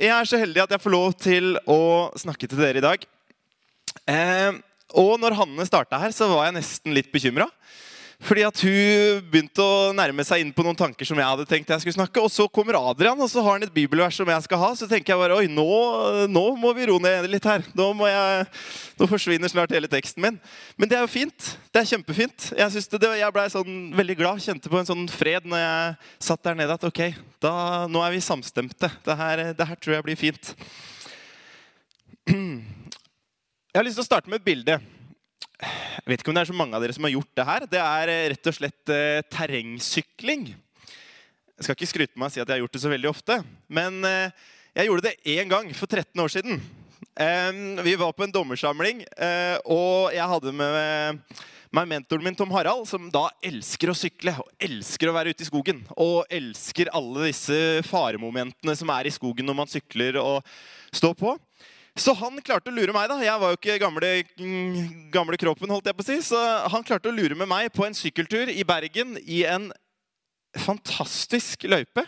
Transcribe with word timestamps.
Jeg 0.00 0.14
er 0.16 0.24
så 0.24 0.38
heldig 0.40 0.62
at 0.62 0.70
jeg 0.72 0.80
får 0.80 0.92
lov 0.94 1.10
til 1.20 1.56
å 1.68 2.08
snakke 2.16 2.48
til 2.48 2.56
dere 2.62 2.80
i 2.80 2.84
dag. 2.84 3.02
Eh, 4.08 4.54
og 4.96 5.10
når 5.20 5.36
Hanne 5.36 5.66
starta 5.68 5.98
her, 6.00 6.14
så 6.16 6.24
var 6.30 6.46
jeg 6.46 6.56
nesten 6.56 6.94
litt 6.96 7.10
bekymra. 7.12 7.44
Fordi 8.20 8.42
at 8.44 8.60
hun 8.60 9.20
begynte 9.32 9.64
å 9.64 9.92
nærme 9.96 10.24
seg 10.28 10.42
inn 10.42 10.50
på 10.52 10.64
noen 10.64 10.76
tanker 10.76 11.08
som 11.08 11.16
jeg 11.16 11.24
hadde 11.24 11.46
tenkt 11.48 11.70
jeg 11.72 11.80
skulle 11.82 11.96
snakke. 11.96 12.20
Og 12.20 12.28
så 12.32 12.44
kommer 12.52 12.76
Adrian, 12.76 13.16
og 13.16 13.30
så 13.32 13.40
har 13.40 13.56
han 13.56 13.64
et 13.64 13.72
bibelvers 13.72 14.18
som 14.20 14.28
jeg 14.28 14.44
skal 14.44 14.60
ha. 14.60 14.68
Så 14.76 14.88
tenker 14.90 15.14
jeg 15.14 15.22
bare 15.22 15.38
oi, 15.40 15.46
nå, 15.48 15.64
nå 16.28 16.42
må 16.60 16.74
vi 16.76 16.90
roe 16.90 17.00
ned 17.00 17.30
litt 17.32 17.48
her. 17.48 17.64
Nå, 17.78 17.88
jeg, 18.10 18.44
nå, 19.00 19.08
forsvinner 19.08 19.52
snart 19.52 19.72
hele 19.72 19.88
teksten 19.90 20.20
min. 20.26 20.36
Men 20.76 20.92
det 20.92 20.98
er 20.98 21.06
jo 21.06 21.12
fint. 21.14 21.50
Det 21.72 21.80
er 21.80 21.90
kjempefint. 21.94 22.50
Jeg, 22.60 22.84
det, 22.92 23.12
jeg 23.22 23.36
ble 23.38 23.46
sånn 23.56 23.80
veldig 24.02 24.18
glad. 24.20 24.44
Kjente 24.44 24.72
på 24.72 24.82
en 24.82 24.90
sånn 24.92 25.08
fred 25.10 25.48
når 25.48 25.64
jeg 25.64 25.98
satt 26.28 26.44
der 26.44 26.60
nede 26.60 26.76
at 26.76 26.86
ok, 26.90 27.02
da, 27.40 27.54
nå 27.88 28.04
er 28.04 28.14
vi 28.18 28.24
samstemte. 28.28 28.92
Det 29.06 29.20
her, 29.24 29.46
det 29.56 29.70
her 29.72 29.80
tror 29.80 29.96
jeg 29.96 30.08
blir 30.10 30.20
fint. 30.28 30.54
Jeg 33.70 33.78
har 33.78 33.84
lyst 33.86 34.00
til 34.00 34.02
å 34.02 34.08
starte 34.08 34.26
med 34.26 34.40
et 34.40 34.46
bilde. 34.48 34.74
Jeg 36.00 36.08
vet 36.08 36.22
ikke 36.22 36.32
om 36.32 36.38
det 36.38 36.44
er 36.44 36.50
så 36.50 36.56
mange 36.56 36.76
av 36.76 36.84
dere 36.84 36.96
som 36.96 37.06
har 37.06 37.14
gjort 37.14 37.36
det 37.36 37.46
her. 37.46 37.66
Det 37.70 37.82
er 37.82 38.12
eh, 38.12 38.26
rett 38.32 38.50
og 38.50 38.56
slett 38.56 38.92
eh, 38.94 39.20
terrengsykling. 39.30 40.48
Jeg 40.50 41.66
skal 41.66 41.76
ikke 41.76 41.90
skryte 41.90 42.20
meg 42.20 42.30
og 42.30 42.34
si 42.34 42.40
at 42.40 42.48
jeg 42.48 42.56
har 42.56 42.62
gjort 42.64 42.76
det 42.76 42.82
så 42.82 42.92
veldig 42.92 43.10
ofte. 43.10 43.36
Men 43.68 44.00
eh, 44.08 44.48
jeg 44.78 44.88
gjorde 44.88 45.10
det 45.10 45.36
én 45.36 45.50
gang 45.50 45.70
for 45.76 45.90
13 45.90 46.24
år 46.24 46.32
siden. 46.32 46.60
Eh, 47.20 47.62
vi 47.84 47.96
var 48.00 48.16
på 48.16 48.24
en 48.24 48.32
dommersamling, 48.32 49.04
eh, 49.16 49.56
og 49.68 50.14
jeg 50.16 50.30
hadde 50.32 50.54
med 50.56 51.40
meg 51.70 51.86
mentoren 51.86 52.24
min 52.26 52.34
Tom 52.34 52.50
Harald, 52.50 52.88
som 52.90 53.04
da 53.14 53.28
elsker 53.46 53.92
å 53.92 53.94
sykle 53.94 54.32
og 54.42 54.48
elsker 54.58 55.10
å 55.10 55.14
være 55.14 55.34
ute 55.34 55.44
i 55.44 55.50
skogen. 55.50 55.84
Og 56.02 56.24
elsker 56.32 56.90
alle 56.96 57.28
disse 57.28 57.84
faremomentene 57.86 58.74
som 58.78 58.90
er 58.96 59.06
i 59.06 59.14
skogen 59.14 59.46
når 59.46 59.58
man 59.60 59.70
sykler 59.70 60.18
og 60.22 60.40
står 60.90 61.14
på. 61.20 61.36
Så 61.98 62.14
han 62.16 62.38
klarte 62.44 62.70
å 62.70 62.74
lure 62.74 62.94
meg. 62.94 63.08
da. 63.10 63.18
Jeg 63.24 63.40
var 63.42 63.52
jo 63.52 63.58
ikke 63.58 63.78
gamle, 63.82 64.10
gamle 65.12 65.38
kroppen, 65.40 65.70
holdt 65.72 65.90
jeg 65.90 65.98
på 65.98 66.04
å 66.04 66.08
si. 66.08 66.18
Så 66.30 66.38
han 66.70 66.86
klarte 66.86 67.10
å 67.10 67.14
lure 67.14 67.36
med 67.38 67.50
meg 67.50 67.72
på 67.74 67.86
en 67.86 67.96
sykkeltur 67.96 68.52
i 68.52 68.64
Bergen 68.66 69.18
i 69.26 69.42
en 69.48 69.70
fantastisk 70.58 71.66
løype. 71.70 72.06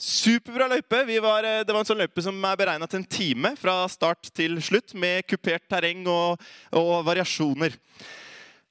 Superbra 0.00 0.68
løype. 0.70 1.02
Var, 1.20 1.44
eh, 1.44 1.64
det 1.64 1.74
var 1.74 1.82
en 1.82 1.90
sånn 1.90 2.00
løype 2.00 2.22
som 2.24 2.38
er 2.44 2.56
beregna 2.56 2.88
til 2.88 3.02
en 3.02 3.10
time 3.10 3.52
fra 3.60 3.82
start 3.88 4.30
til 4.32 4.56
slutt, 4.62 4.94
med 4.94 5.26
kupert 5.28 5.66
terreng 5.68 6.06
og, 6.08 6.40
og 6.72 7.04
variasjoner. 7.04 7.76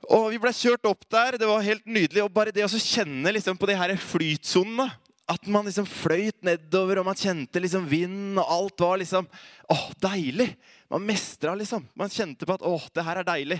Og 0.09 0.31
Vi 0.31 0.40
ble 0.42 0.56
kjørt 0.56 0.88
opp 0.90 1.03
der. 1.12 1.38
Det 1.38 1.46
var 1.46 1.62
helt 1.62 1.86
nydelig. 1.86 2.24
Og 2.24 2.34
bare 2.34 2.56
det 2.56 2.66
å 2.66 2.72
kjenne 2.72 3.36
liksom 3.36 3.59
på 3.59 3.70
de 3.70 3.78
her 3.78 3.94
flytsonene 4.00 4.90
at 5.30 5.45
man 5.45 5.67
liksom 5.67 5.85
fløyt 5.85 6.39
nedover, 6.45 6.99
og 6.99 7.05
man 7.05 7.17
kjente 7.17 7.61
liksom 7.61 7.85
vind, 7.89 8.39
og 8.41 8.49
alt 8.49 8.81
var 8.81 8.97
liksom 8.97 9.27
åh, 9.69 9.83
deilig. 10.02 10.47
Man 10.89 11.05
mestra, 11.05 11.53
liksom. 11.55 11.85
Man 11.94 12.09
kjente 12.09 12.47
på 12.49 12.55
at 12.58 12.66
åh, 12.66 12.88
det 12.95 13.05
her 13.05 13.22
er 13.22 13.27
deilig. 13.27 13.59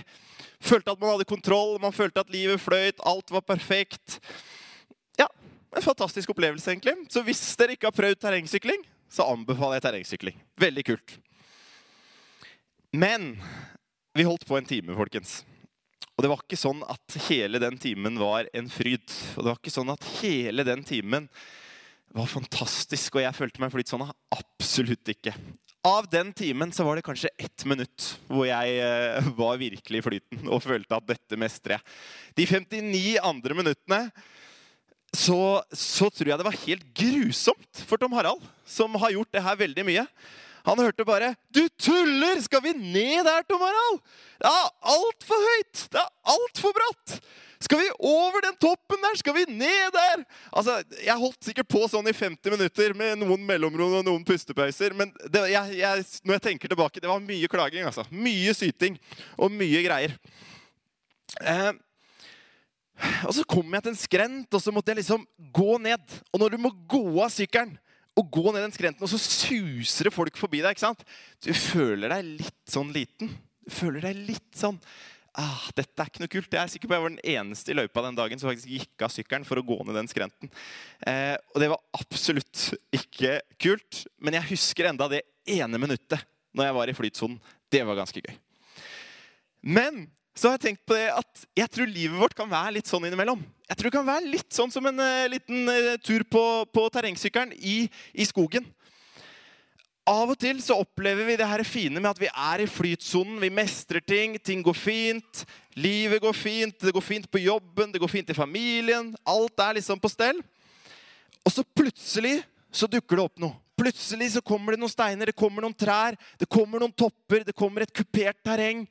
Følte 0.58 0.90
at 0.90 0.98
man 0.98 1.14
hadde 1.14 1.28
kontroll, 1.30 1.76
man 1.82 1.94
følte 1.94 2.24
at 2.24 2.32
livet 2.34 2.58
fløyt, 2.62 2.98
alt 3.06 3.30
var 3.30 3.46
perfekt. 3.46 4.18
Ja, 5.20 5.28
en 5.76 5.86
fantastisk 5.86 6.34
opplevelse, 6.34 6.72
egentlig. 6.72 6.96
Så 7.12 7.22
hvis 7.22 7.42
dere 7.60 7.78
ikke 7.78 7.86
har 7.92 7.94
prøvd 7.94 8.18
terrengsykling, 8.18 8.82
så 9.10 9.28
anbefaler 9.30 9.78
jeg 9.78 9.86
terrengsykling. 9.86 10.42
Veldig 10.58 10.86
kult. 10.90 11.16
Men 12.90 13.36
vi 14.18 14.26
holdt 14.26 14.46
på 14.46 14.58
en 14.58 14.66
time, 14.66 14.98
folkens. 14.98 15.44
Og 16.20 16.24
det 16.26 16.28
var 16.28 16.42
ikke 16.42 16.56
sånn 16.60 16.82
at 16.84 17.14
hele 17.30 17.56
den 17.62 17.78
timen 17.80 18.18
var 18.20 18.44
en 18.52 18.66
fryd. 18.68 19.06
Og 19.38 19.40
det 19.40 19.46
var 19.46 19.56
ikke 19.56 19.72
sånn 19.72 19.88
at 19.88 20.02
hele 20.18 20.66
den 20.68 20.82
timen 20.84 21.30
var 22.12 22.28
fantastisk, 22.28 23.16
og 23.16 23.24
jeg 23.24 23.38
følte 23.38 23.62
meg 23.62 23.72
flytt 23.72 23.88
sånn. 23.88 24.04
Absolutt 24.36 25.08
ikke. 25.14 25.32
Av 25.88 26.04
den 26.12 26.34
timen 26.36 26.74
så 26.76 26.84
var 26.84 27.00
det 27.00 27.06
kanskje 27.06 27.30
ett 27.40 27.64
minutt 27.64 28.10
hvor 28.28 28.44
jeg 28.44 28.74
eh, 28.84 29.30
var 29.38 29.56
virkelig 29.62 30.02
i 30.02 30.04
flyten 30.04 30.52
og 30.52 30.60
følte 30.60 30.98
at 30.98 31.08
dette 31.08 31.40
mestrer 31.40 31.78
jeg. 31.78 31.96
De 32.36 32.48
59 32.52 33.16
andre 33.24 33.56
minuttene 33.56 34.02
så, 35.16 35.40
så, 35.72 36.12
tror 36.12 36.34
jeg 36.34 36.42
det 36.42 36.50
var 36.50 36.62
helt 36.66 36.84
grusomt 37.00 37.84
for 37.88 37.96
Tom 37.96 38.12
Harald, 38.12 38.44
som 38.68 38.92
har 39.00 39.16
gjort 39.16 39.32
det 39.32 39.46
her 39.48 39.56
veldig 39.64 39.88
mye. 39.88 40.04
Han 40.66 40.78
hørte 40.78 41.04
bare 41.08 41.34
'Du 41.50 41.68
tuller! 41.78 42.40
Skal 42.40 42.62
vi 42.62 42.72
ned 42.72 43.24
der, 43.24 43.42
Tom 43.48 43.60
Harald?' 43.60 44.00
'Det 44.40 44.50
er 44.50 44.68
altfor 44.96 45.46
høyt! 45.50 45.86
Det 45.92 46.00
er 46.00 46.10
altfor 46.34 46.74
bratt!' 46.76 47.20
Skal 47.60 47.78
vi 47.78 47.90
over 47.98 48.40
den 48.40 48.56
toppen 48.56 49.02
der? 49.04 49.16
Skal 49.20 49.34
vi 49.36 49.44
ned 49.52 49.92
der? 49.92 50.22
Altså, 50.48 50.82
Jeg 51.04 51.16
holdt 51.20 51.44
sikkert 51.44 51.68
på 51.68 51.82
sånn 51.92 52.08
i 52.08 52.14
50 52.16 52.54
minutter 52.54 52.94
med 52.96 53.20
noen 53.20 53.44
mellomrom 53.44 53.98
og 53.98 54.06
noen 54.06 54.24
pustepauser. 54.24 54.96
Men 54.96 55.12
det, 55.28 55.42
jeg, 55.52 55.76
jeg, 55.76 56.06
når 56.24 56.38
jeg 56.38 56.44
tenker 56.46 56.72
tilbake, 56.72 57.02
det 57.04 57.10
var 57.10 57.20
mye 57.20 57.50
klaging. 57.52 57.84
altså. 57.84 58.06
Mye 58.08 58.54
syting 58.56 58.96
og 59.36 59.52
mye 59.52 59.84
greier. 59.84 60.16
Eh, 61.44 61.72
og 63.28 63.36
så 63.36 63.44
kom 63.44 63.76
jeg 63.76 63.84
til 63.84 63.92
en 63.92 64.00
skrent, 64.00 64.56
og 64.56 64.64
så 64.64 64.72
måtte 64.72 64.94
jeg 64.94 65.02
liksom 65.02 65.28
gå 65.52 65.76
ned. 65.84 66.16
Og 66.32 66.40
når 66.40 66.56
du 66.56 66.64
må 66.64 66.72
gå 66.88 67.04
av 67.20 67.28
sykkelen 67.34 67.76
og 68.20 68.28
gå 68.32 68.50
ned 68.50 68.66
den 68.66 68.74
skrenten, 68.74 69.04
og 69.06 69.10
så 69.12 69.20
suser 69.20 70.08
det 70.08 70.14
folk 70.14 70.36
forbi 70.38 70.60
deg 70.62 70.76
ikke 70.76 70.88
sant? 70.88 71.06
Du 71.42 71.50
føler 71.56 72.12
deg 72.12 72.34
litt 72.42 72.60
sånn 72.68 72.92
liten. 72.94 73.32
Du 73.64 73.72
føler 73.74 74.10
deg 74.10 74.26
litt 74.28 74.52
sånn 74.58 74.78
ah, 75.38 75.66
dette 75.76 76.02
er 76.02 76.10
ikke 76.10 76.22
noe 76.22 76.32
kult. 76.32 76.52
Jeg 76.52 76.60
er 76.60 76.72
sikker 76.72 76.90
på 76.90 76.96
jeg 76.96 77.04
var 77.04 77.12
den 77.12 77.34
eneste 77.36 77.72
i 77.72 77.76
løypa 77.76 78.04
den 78.04 78.18
dagen 78.18 78.40
som 78.40 78.50
faktisk 78.50 78.72
gikk 78.72 79.04
av 79.06 79.12
sykkelen 79.14 79.46
for 79.48 79.60
å 79.60 79.64
gå 79.66 79.78
ned 79.84 79.98
den 80.00 80.10
skrenten. 80.10 80.50
Eh, 81.06 81.36
og 81.54 81.62
det 81.62 81.70
var 81.72 81.82
absolutt 81.98 82.64
ikke 82.96 83.38
kult. 83.60 84.04
Men 84.18 84.38
jeg 84.38 84.50
husker 84.52 84.90
enda 84.90 85.10
det 85.12 85.22
ene 85.50 85.80
minuttet 85.80 86.24
når 86.56 86.68
jeg 86.68 86.78
var 86.78 86.90
i 86.90 86.96
flytsonen. 86.98 87.38
Det 87.70 87.84
var 87.86 88.00
ganske 88.00 88.22
gøy. 88.24 88.34
Men 89.60 90.06
så 90.34 90.48
har 90.48 90.58
jeg 90.58 90.70
tenkt 90.70 90.86
på 90.88 90.96
det 90.96 91.08
at 91.12 91.46
jeg 91.58 91.72
tror 91.74 91.90
livet 91.90 92.18
vårt 92.18 92.36
kan 92.38 92.50
være 92.50 92.78
litt 92.78 92.90
sånn 92.90 93.06
innimellom. 93.06 93.42
Jeg 93.70 93.78
tror 93.78 93.86
det 93.86 93.94
kan 93.94 94.08
være 94.08 94.30
litt 94.32 94.50
sånn 94.50 94.72
som 94.74 94.86
en 94.90 94.98
uh, 94.98 95.30
liten 95.30 95.70
uh, 95.70 95.94
tur 96.02 96.24
på, 96.26 96.42
på 96.74 96.86
terrengsykkelen 96.90 97.54
i, 97.54 97.84
i 98.18 98.26
skogen. 98.26 98.66
Av 100.10 100.32
og 100.32 100.38
til 100.42 100.58
så 100.58 100.74
opplever 100.80 101.28
vi 101.28 101.36
det 101.38 101.46
her 101.46 101.62
fine 101.62 102.00
med 102.00 102.10
at 102.10 102.18
vi 102.18 102.26
er 102.26 102.64
i 102.64 102.66
flytsonen. 102.66 103.38
Vi 103.38 103.52
mestrer 103.54 104.02
ting. 104.02 104.34
Ting 104.42 104.64
går 104.66 104.74
fint. 104.74 105.44
Livet 105.78 106.18
går 106.24 106.34
fint. 106.34 106.74
Det 106.82 106.94
går 106.96 107.04
fint 107.04 107.28
på 107.30 107.44
jobben, 107.44 107.92
det 107.92 108.00
går 108.02 108.10
fint 108.10 108.32
i 108.32 108.36
familien. 108.36 109.12
Alt 109.22 109.62
er 109.62 109.78
liksom 109.78 110.02
på 110.02 110.10
stell. 110.10 110.42
Og 111.46 111.54
så 111.54 111.62
plutselig 111.62 112.40
så 112.74 112.90
dukker 112.90 113.20
det 113.20 113.28
opp 113.28 113.38
noe. 113.44 113.54
Plutselig 113.78 114.32
så 114.34 114.42
kommer 114.44 114.74
det 114.74 114.82
noen 114.82 114.92
steiner, 114.92 115.30
det 115.30 115.38
kommer 115.38 115.64
noen 115.64 115.76
trær, 115.78 116.18
det 116.36 116.48
kommer 116.50 116.82
noen 116.82 116.92
topper, 116.92 117.46
det 117.46 117.54
kommer 117.56 117.86
et 117.86 117.94
kupert 117.94 118.36
terreng. 118.44 118.82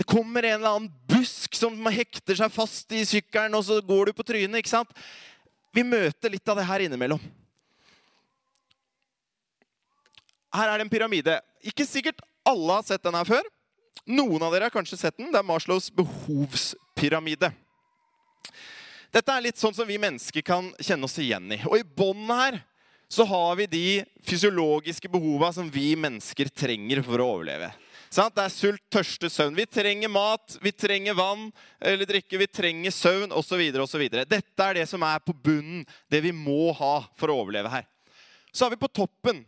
Det 0.00 0.06
kommer 0.08 0.42
en 0.42 0.54
eller 0.54 0.68
annen 0.68 0.92
busk 1.12 1.58
som 1.58 1.74
hekter 1.92 2.38
seg 2.38 2.52
fast 2.54 2.92
i 2.96 3.02
sykkelen, 3.04 3.52
og 3.52 3.66
så 3.66 3.76
går 3.84 4.08
du 4.08 4.14
på 4.16 4.24
trynet. 4.24 4.62
ikke 4.62 4.72
sant? 4.72 4.94
Vi 5.76 5.84
møter 5.84 6.32
litt 6.32 6.48
av 6.48 6.56
det 6.56 6.64
her 6.64 6.80
innimellom. 6.86 7.20
Her 10.56 10.70
er 10.70 10.80
det 10.80 10.86
en 10.86 10.92
pyramide. 10.94 11.34
Ikke 11.60 11.84
sikkert 11.84 12.24
alle 12.48 12.78
har 12.78 12.86
sett 12.88 13.04
den 13.04 13.18
her 13.18 13.28
før. 13.28 13.44
Noen 14.08 14.40
av 14.40 14.56
dere 14.56 14.70
har 14.70 14.72
kanskje 14.72 15.02
sett 15.02 15.20
den. 15.20 15.28
Det 15.34 15.42
er 15.42 15.46
Marslows 15.50 15.90
behovspyramide. 15.92 17.52
Dette 19.12 19.36
er 19.36 19.44
litt 19.50 19.60
sånn 19.60 19.76
som 19.76 19.84
vi 19.84 20.00
mennesker 20.00 20.48
kan 20.48 20.72
kjenne 20.80 21.04
oss 21.04 21.20
igjen 21.20 21.52
i. 21.52 21.60
Og 21.68 21.76
i 21.76 21.84
båndet 21.84 22.40
her 22.40 22.58
så 23.12 23.28
har 23.28 23.60
vi 23.60 23.68
de 23.68 23.86
fysiologiske 24.24 25.12
behova 25.12 25.52
som 25.52 25.68
vi 25.68 25.92
mennesker 25.92 26.48
trenger 26.56 27.04
for 27.04 27.20
å 27.20 27.30
overleve. 27.36 27.74
Det 28.10 28.42
er 28.42 28.50
sult, 28.50 28.82
tørste, 28.90 29.28
søvn. 29.30 29.54
Vi 29.54 29.68
trenger 29.70 30.10
mat, 30.10 30.56
vi 30.62 30.72
trenger 30.74 31.14
vann 31.14 31.44
eller 31.78 32.08
drikke, 32.08 32.40
vi 32.40 32.48
trenger 32.50 32.90
søvn 32.90 33.30
osv. 33.30 33.62
Dette 34.26 34.66
er 34.66 34.80
det 34.80 34.86
som 34.90 35.04
er 35.06 35.22
på 35.22 35.30
bunnen, 35.30 35.84
det 36.10 36.18
vi 36.24 36.32
må 36.34 36.72
ha 36.74 37.04
for 37.14 37.30
å 37.30 37.38
overleve 37.44 37.70
her. 37.70 37.86
Så 38.50 38.66
har 38.66 38.74
vi 38.74 38.80
på 38.82 38.90
toppen 38.90 39.44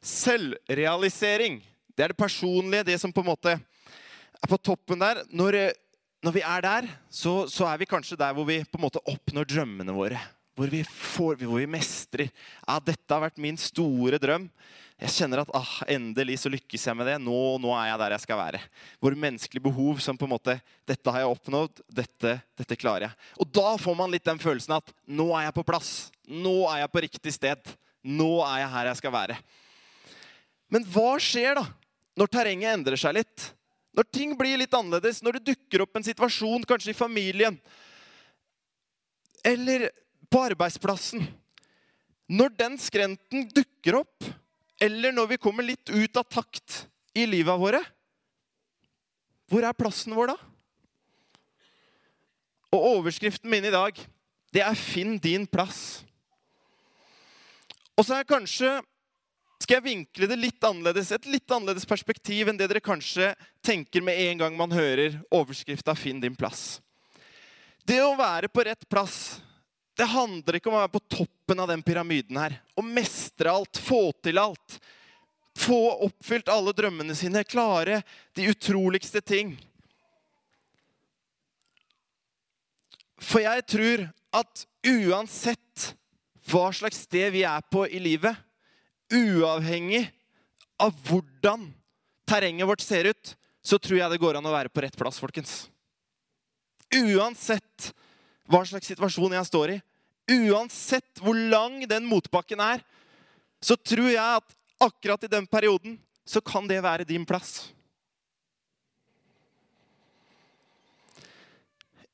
Selvrealisering. 0.00 1.60
Det 1.92 2.06
er 2.06 2.12
det 2.14 2.18
personlige, 2.18 2.86
det 2.88 2.96
som 2.98 3.12
på 3.12 3.20
en 3.20 3.28
måte 3.28 3.52
er 3.52 4.48
på 4.48 4.58
toppen 4.58 5.00
der. 5.00 5.22
Når, 5.28 5.58
når 6.24 6.34
vi 6.34 6.42
er 6.42 6.64
der, 6.64 6.88
så, 7.12 7.44
så, 7.52 7.66
er 7.68 7.82
vi 7.82 7.88
kanskje 7.90 8.18
der 8.18 8.32
hvor 8.34 8.48
vi 8.48 8.62
på 8.64 8.80
en 8.80 8.86
måte 8.86 9.02
oppnår 9.04 9.48
drømmene 9.52 9.94
våre. 9.94 10.20
Hvor 10.56 10.72
vi, 10.72 10.80
får, 10.84 11.36
hvor 11.44 11.60
vi 11.60 11.68
mestrer. 11.70 12.32
Ja, 12.64 12.80
dette 12.82 13.12
har 13.12 13.22
vært 13.28 13.40
min 13.40 13.60
store 13.60 14.18
drøm. 14.20 14.48
Jeg 15.00 15.14
kjenner 15.14 15.40
at 15.40 15.52
ah, 15.56 15.76
endelig 15.88 16.42
så 16.42 16.50
lykkes 16.52 16.82
jeg 16.84 16.96
med 16.98 17.06
det. 17.08 17.14
Nå, 17.24 17.36
nå, 17.62 17.70
er 17.72 17.88
jeg 17.88 18.00
der 18.02 18.14
jeg 18.14 18.24
skal 18.26 18.40
være. 18.42 18.58
Våre 19.00 19.16
menneskelige 19.22 19.64
behov 19.64 20.00
som 20.04 20.18
på 20.20 20.26
en 20.28 20.34
måte 20.34 20.58
Dette 20.88 21.14
har 21.14 21.22
jeg 21.22 21.30
oppnådd. 21.32 21.80
Dette, 21.88 22.34
dette 22.60 22.76
klarer 22.76 23.06
jeg. 23.06 23.28
Og 23.40 23.48
da 23.48 23.72
får 23.80 23.96
man 23.96 24.12
litt 24.12 24.26
den 24.28 24.40
følelsen 24.42 24.76
at 24.76 24.92
nå 25.08 25.30
er 25.38 25.46
jeg 25.46 25.56
på 25.56 25.64
plass. 25.70 25.92
Nå 26.28 26.56
er 26.68 26.82
jeg 26.82 26.92
på 26.92 27.04
riktig 27.06 27.32
sted. 27.32 27.72
Nå 28.04 28.28
er 28.44 28.66
jeg 28.66 28.72
her 28.74 28.90
jeg 28.90 29.00
skal 29.00 29.14
være. 29.14 29.38
Men 30.70 30.84
hva 30.92 31.14
skjer 31.22 31.56
da 31.56 31.64
når 32.20 32.32
terrenget 32.36 32.74
endrer 32.76 33.00
seg 33.00 33.16
litt? 33.16 33.46
Når 33.96 34.06
ting 34.12 34.36
blir 34.38 34.60
litt 34.60 34.76
annerledes, 34.76 35.22
når 35.24 35.38
det 35.38 35.54
dukker 35.54 35.86
opp 35.86 35.96
en 35.96 36.06
situasjon, 36.06 36.66
kanskje 36.68 36.92
i 36.92 36.98
familien 36.98 37.56
eller 39.40 39.86
på 40.28 40.42
arbeidsplassen 40.50 41.22
Når 42.28 42.52
den 42.58 42.76
skrenten 42.78 43.46
dukker 43.56 44.02
opp, 44.02 44.26
eller 44.80 45.12
når 45.12 45.34
vi 45.34 45.40
kommer 45.40 45.66
litt 45.66 45.90
ut 45.92 46.16
av 46.16 46.24
takt 46.24 46.84
i 47.14 47.26
livet 47.28 47.60
våre, 47.60 47.82
hvor 49.50 49.66
er 49.66 49.76
plassen 49.76 50.14
vår 50.16 50.32
da? 50.32 50.36
Og 52.70 52.86
overskriften 52.94 53.50
min 53.50 53.66
i 53.66 53.74
dag, 53.74 53.96
det 54.54 54.62
er 54.62 54.74
'Finn 54.74 55.18
din 55.18 55.46
plass'. 55.46 56.04
Og 57.98 58.06
så 58.06 58.14
er 58.14 58.24
kanskje 58.24 58.80
skal 59.60 59.76
jeg 59.76 59.84
vinkle 59.84 60.26
det 60.26 60.38
litt 60.38 60.64
annerledes, 60.64 61.12
et 61.12 61.26
litt 61.26 61.50
annerledes 61.52 61.84
perspektiv 61.84 62.48
enn 62.48 62.56
det 62.56 62.70
dere 62.70 62.80
kanskje 62.80 63.34
tenker 63.62 64.00
med 64.02 64.16
en 64.16 64.38
gang 64.38 64.56
man 64.56 64.72
hører 64.72 65.20
overskrifta 65.30 65.94
'Finn 65.94 66.20
din 66.20 66.36
plass'. 66.36 66.80
Det 67.84 68.00
å 68.00 68.16
være 68.16 68.48
på 68.48 68.64
rett 68.64 68.88
plass, 68.88 69.40
det 70.00 70.08
handler 70.08 70.56
ikke 70.56 70.70
om 70.70 70.78
å 70.78 70.80
være 70.80 70.94
på 70.94 71.02
toppen 71.12 71.60
av 71.60 71.68
den 71.68 71.82
pyramiden 71.84 72.38
her. 72.40 72.54
Å 72.72 72.82
mestre 72.84 73.52
alt, 73.52 73.76
få 73.76 74.08
til 74.24 74.40
alt. 74.40 74.78
Få 75.60 75.76
oppfylt 76.06 76.48
alle 76.48 76.72
drømmene 76.72 77.12
sine, 77.18 77.42
klare 77.44 77.98
de 78.38 78.46
utroligste 78.48 79.20
ting. 79.20 79.52
For 83.20 83.44
jeg 83.44 83.66
tror 83.68 84.06
at 84.40 84.64
uansett 84.88 85.90
hva 86.48 86.70
slags 86.72 87.02
sted 87.04 87.28
vi 87.34 87.44
er 87.44 87.60
på 87.68 87.84
i 87.84 88.00
livet, 88.00 88.32
uavhengig 89.12 90.06
av 90.80 90.96
hvordan 91.10 91.68
terrenget 92.24 92.70
vårt 92.72 92.86
ser 92.86 93.10
ut, 93.12 93.34
så 93.60 93.76
tror 93.76 94.00
jeg 94.00 94.14
det 94.14 94.22
går 94.22 94.40
an 94.40 94.48
å 94.48 94.56
være 94.56 94.72
på 94.72 94.80
rett 94.80 94.96
plass, 94.96 95.20
folkens. 95.20 95.66
Uansett 96.88 97.92
hva 98.48 98.64
slags 98.64 98.88
situasjon 98.88 99.36
jeg 99.36 99.50
står 99.52 99.76
i, 99.76 99.80
uansett 100.30 101.20
hvor 101.22 101.36
lang 101.36 101.82
den 101.90 102.06
motbakken 102.08 102.62
er, 102.62 102.84
så 103.60 103.76
tror 103.76 104.08
jeg 104.08 104.38
at 104.40 104.56
akkurat 104.80 105.26
i 105.26 105.32
den 105.32 105.46
perioden 105.50 105.98
så 106.24 106.40
kan 106.40 106.68
det 106.70 106.80
være 106.84 107.08
din 107.08 107.26
plass. 107.28 107.68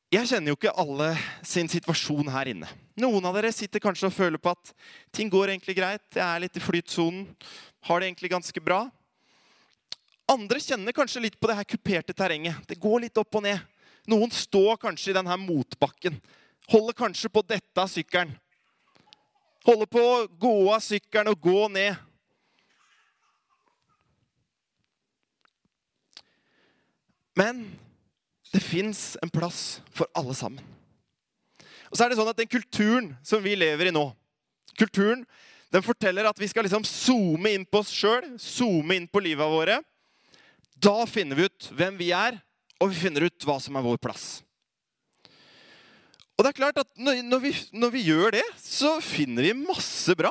Jeg 0.06 0.28
kjenner 0.30 0.52
jo 0.52 0.56
ikke 0.56 0.74
alle 0.78 1.08
sin 1.44 1.68
situasjon 1.68 2.28
her 2.30 2.48
inne. 2.52 2.68
Noen 3.02 3.24
av 3.26 3.34
dere 3.36 3.50
sitter 3.52 3.82
kanskje 3.82 4.06
og 4.08 4.14
føler 4.14 4.40
på 4.40 4.52
at 4.54 4.70
ting 5.14 5.28
går 5.28 5.50
egentlig 5.50 5.74
greit. 5.76 6.04
Jeg 6.14 6.24
er 6.24 6.44
litt 6.44 6.56
i 6.56 6.62
flytsonen. 6.62 7.26
Har 7.88 8.00
det 8.00 8.08
egentlig 8.08 8.30
ganske 8.32 8.62
bra. 8.62 8.84
Andre 10.30 10.62
kjenner 10.62 10.94
kanskje 10.94 11.24
litt 11.26 11.36
på 11.38 11.50
det 11.50 11.58
her 11.58 11.68
kuperte 11.68 12.14
terrenget. 12.16 12.62
Det 12.70 12.78
går 12.80 13.04
litt 13.04 13.18
opp 13.20 13.38
og 13.38 13.44
ned. 13.44 13.60
Noen 14.06 14.30
står 14.30 14.78
kanskje 14.80 15.10
i 15.12 15.18
denne 15.18 15.36
motbakken. 15.42 16.16
Holder 16.70 16.96
kanskje 16.98 17.30
på 17.30 17.42
dette 17.46 17.82
av 17.82 17.90
sykkelen. 17.90 18.32
Holder 19.66 19.88
på 19.90 20.02
å 20.02 20.26
gå 20.30 20.54
av 20.74 20.82
sykkelen 20.82 21.32
og 21.32 21.40
gå 21.42 21.66
ned. 21.74 21.96
Men 27.36 27.66
det 28.52 28.62
fins 28.64 29.16
en 29.22 29.30
plass 29.30 29.80
for 29.92 30.08
alle 30.16 30.34
sammen. 30.34 30.62
Og 31.90 31.98
så 31.98 32.06
er 32.06 32.10
det 32.10 32.18
sånn 32.18 32.30
at 32.30 32.38
Den 32.38 32.50
kulturen 32.50 33.10
som 33.26 33.42
vi 33.44 33.54
lever 33.58 33.90
i 33.90 33.94
nå, 33.94 34.08
kulturen, 34.78 35.26
den 35.72 35.84
forteller 35.84 36.28
at 36.28 36.38
vi 36.40 36.48
skal 36.48 36.64
liksom 36.66 36.86
zoome 36.86 37.52
inn 37.52 37.66
på 37.68 37.82
oss 37.82 37.92
sjøl, 37.92 38.36
zoome 38.40 38.96
inn 38.96 39.08
på 39.10 39.20
livet 39.20 39.50
våre. 39.50 39.80
Da 40.76 41.04
finner 41.10 41.36
vi 41.36 41.48
ut 41.50 41.68
hvem 41.76 41.98
vi 41.98 42.12
er, 42.14 42.38
og 42.80 42.92
vi 42.92 43.00
finner 43.00 43.26
ut 43.26 43.46
hva 43.48 43.58
som 43.62 43.76
er 43.76 43.84
vår 43.84 44.00
plass. 44.00 44.26
Og 46.36 46.44
det 46.44 46.50
er 46.50 46.58
klart 46.58 46.80
at 46.82 46.88
når 47.00 47.40
vi, 47.40 47.52
når 47.72 47.92
vi 47.94 48.04
gjør 48.10 48.34
det, 48.36 48.44
så 48.60 48.98
finner 49.00 49.48
vi 49.48 49.54
masse 49.56 50.12
bra. 50.18 50.30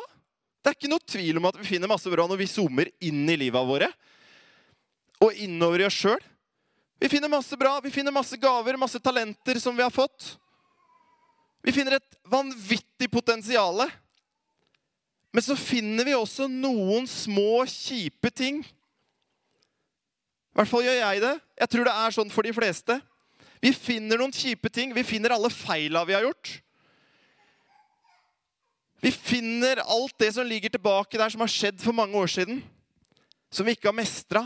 Det 0.61 0.71
er 0.71 0.77
ikke 0.77 0.91
noe 0.91 1.09
tvil 1.09 1.39
om 1.39 1.47
at 1.49 1.57
vi 1.57 1.67
finner 1.67 1.89
masse 1.89 2.09
bra 2.09 2.27
når 2.29 2.39
vi 2.41 2.49
zoomer 2.49 2.89
inn 3.03 3.25
i 3.29 3.37
livet 3.37 3.65
våre. 3.65 3.89
Og 5.25 5.33
innover 5.41 5.81
i 5.81 5.87
oss 5.87 5.97
sjøl. 5.97 6.21
Vi 7.01 7.09
finner 7.11 7.29
masse 7.31 7.57
bra, 7.59 7.75
vi 7.83 7.91
finner 7.93 8.13
masse 8.13 8.37
gaver, 8.39 8.77
masse 8.79 9.01
talenter 9.03 9.59
som 9.61 9.75
vi 9.75 9.83
har 9.83 9.93
fått. 9.93 10.35
Vi 11.65 11.73
finner 11.73 11.97
et 11.97 12.17
vanvittig 12.29 13.09
potensial. 13.11 13.81
Men 15.33 15.43
så 15.43 15.57
finner 15.57 16.05
vi 16.07 16.13
også 16.15 16.45
noen 16.47 17.09
små, 17.09 17.65
kjipe 17.67 18.29
ting. 18.31 18.61
I 20.53 20.61
hvert 20.61 20.69
fall 20.71 20.85
gjør 20.85 21.01
jeg 21.01 21.23
det. 21.25 21.33
Jeg 21.59 21.71
tror 21.73 21.89
det 21.89 21.95
er 22.05 22.15
sånn 22.15 22.31
for 22.31 22.47
de 22.47 22.53
fleste. 22.55 23.01
Vi 23.65 23.71
finner 23.73 24.19
noen 24.21 24.33
kjipe 24.35 24.69
ting. 24.69 24.91
Vi 24.93 25.01
finner 25.07 25.33
alle 25.33 25.49
feila 25.49 26.03
vi 26.05 26.13
har 26.13 26.27
gjort. 26.27 26.51
Vi 29.01 29.11
finner 29.11 29.81
alt 29.81 30.13
det 30.21 30.31
som 30.35 30.45
ligger 30.45 30.69
tilbake 30.69 31.17
der, 31.17 31.31
som 31.33 31.41
har 31.41 31.49
skjedd 31.49 31.81
for 31.81 31.95
mange 31.97 32.17
år 32.17 32.29
siden. 32.29 32.59
Som 33.49 33.65
vi 33.65 33.73
ikke 33.73 33.89
har 33.89 33.97
mestra. 33.97 34.43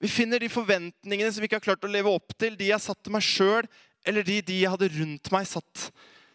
Vi 0.00 0.08
finner 0.08 0.40
de 0.40 0.48
forventningene 0.52 1.32
som 1.32 1.44
vi 1.44 1.48
ikke 1.48 1.58
har 1.60 1.66
klart 1.66 1.84
å 1.84 1.90
leve 1.92 2.12
opp 2.12 2.32
til, 2.40 2.56
de 2.56 2.70
jeg 2.70 2.76
har 2.76 2.82
satt 2.82 3.00
til 3.04 3.12
meg 3.14 3.24
sjøl, 3.24 3.68
eller 4.04 4.24
de, 4.26 4.38
de 4.44 4.56
jeg 4.62 4.72
hadde 4.72 4.90
rundt 4.96 5.30
meg, 5.32 5.48
satt 5.48 5.84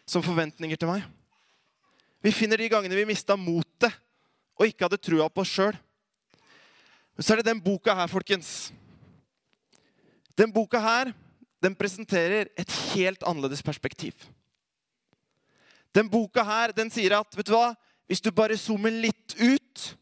som 0.08 0.24
forventninger 0.24 0.78
til 0.78 0.90
meg. 0.90 1.04
Vi 2.22 2.32
finner 2.34 2.58
de 2.58 2.68
gangene 2.70 2.98
vi 2.98 3.08
mista 3.08 3.36
motet 3.38 3.94
og 4.58 4.66
ikke 4.68 4.86
hadde 4.86 5.00
trua 5.02 5.26
på 5.30 5.42
oss 5.42 5.54
sjøl. 5.54 5.78
Men 7.14 7.26
så 7.26 7.34
er 7.34 7.42
det 7.42 7.50
den 7.50 7.62
boka 7.62 7.94
her, 7.96 8.10
folkens. 8.10 8.70
Den 10.38 10.54
boka 10.54 10.82
her 10.82 11.12
den 11.60 11.76
presenterer 11.76 12.48
et 12.58 12.72
helt 12.94 13.22
annerledes 13.22 13.62
perspektiv. 13.62 14.14
Den 15.94 16.08
boka 16.10 16.44
her 16.46 16.72
den 16.76 16.90
sier 16.92 17.18
at 17.18 17.36
vet 17.36 17.48
du 17.48 17.54
hva, 17.54 17.74
hvis 18.10 18.22
du 18.22 18.30
bare 18.34 18.58
zoomer 18.58 18.90
litt 18.90 19.36
ut 19.38 19.96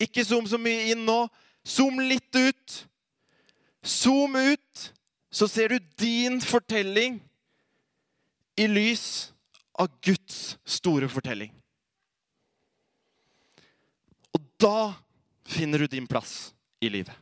Ikke 0.00 0.24
zoom 0.24 0.48
så 0.50 0.58
mye 0.58 0.88
inn 0.90 1.04
nå. 1.06 1.28
Zoom 1.62 2.00
litt 2.02 2.34
ut. 2.34 2.72
Zoom 3.86 4.34
ut, 4.34 4.80
så 5.30 5.46
ser 5.46 5.70
du 5.70 5.78
din 6.00 6.40
fortelling 6.42 7.20
i 8.58 8.66
lys 8.66 9.04
av 9.78 9.92
Guds 10.02 10.56
store 10.66 11.06
fortelling. 11.12 11.52
Og 14.34 14.42
da 14.58 14.92
finner 15.46 15.84
du 15.84 15.92
din 15.92 16.08
plass 16.10 16.50
i 16.82 16.90
livet. 16.90 17.14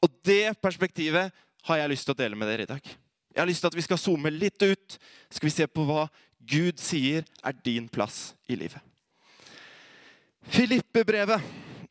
Og 0.00 0.08
det 0.24 0.56
perspektivet 0.62 1.32
har 1.68 1.82
jeg 1.82 1.92
lyst 1.92 2.08
til 2.08 2.16
å 2.16 2.20
dele 2.22 2.38
med 2.38 2.48
dere 2.48 2.64
i 2.64 2.70
dag. 2.70 2.96
Jeg 3.36 3.42
har 3.42 3.50
lyst 3.50 3.60
til 3.60 3.68
at 3.68 3.76
vi 3.76 3.84
skal 3.84 4.00
zoome 4.00 4.30
litt 4.32 4.62
ut. 4.64 4.94
Skal 5.28 5.50
vi 5.50 5.52
se 5.52 5.66
på 5.68 5.84
hva 5.84 6.06
Gud 6.40 6.80
sier 6.80 7.26
er 7.44 7.56
din 7.66 7.84
plass 7.92 8.30
i 8.48 8.56
livet. 8.56 8.80
Filippebrevet. 10.48 11.44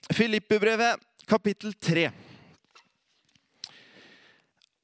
Filippebrevet 0.10 1.06
kapittel 1.30 1.76
3. 1.78 2.08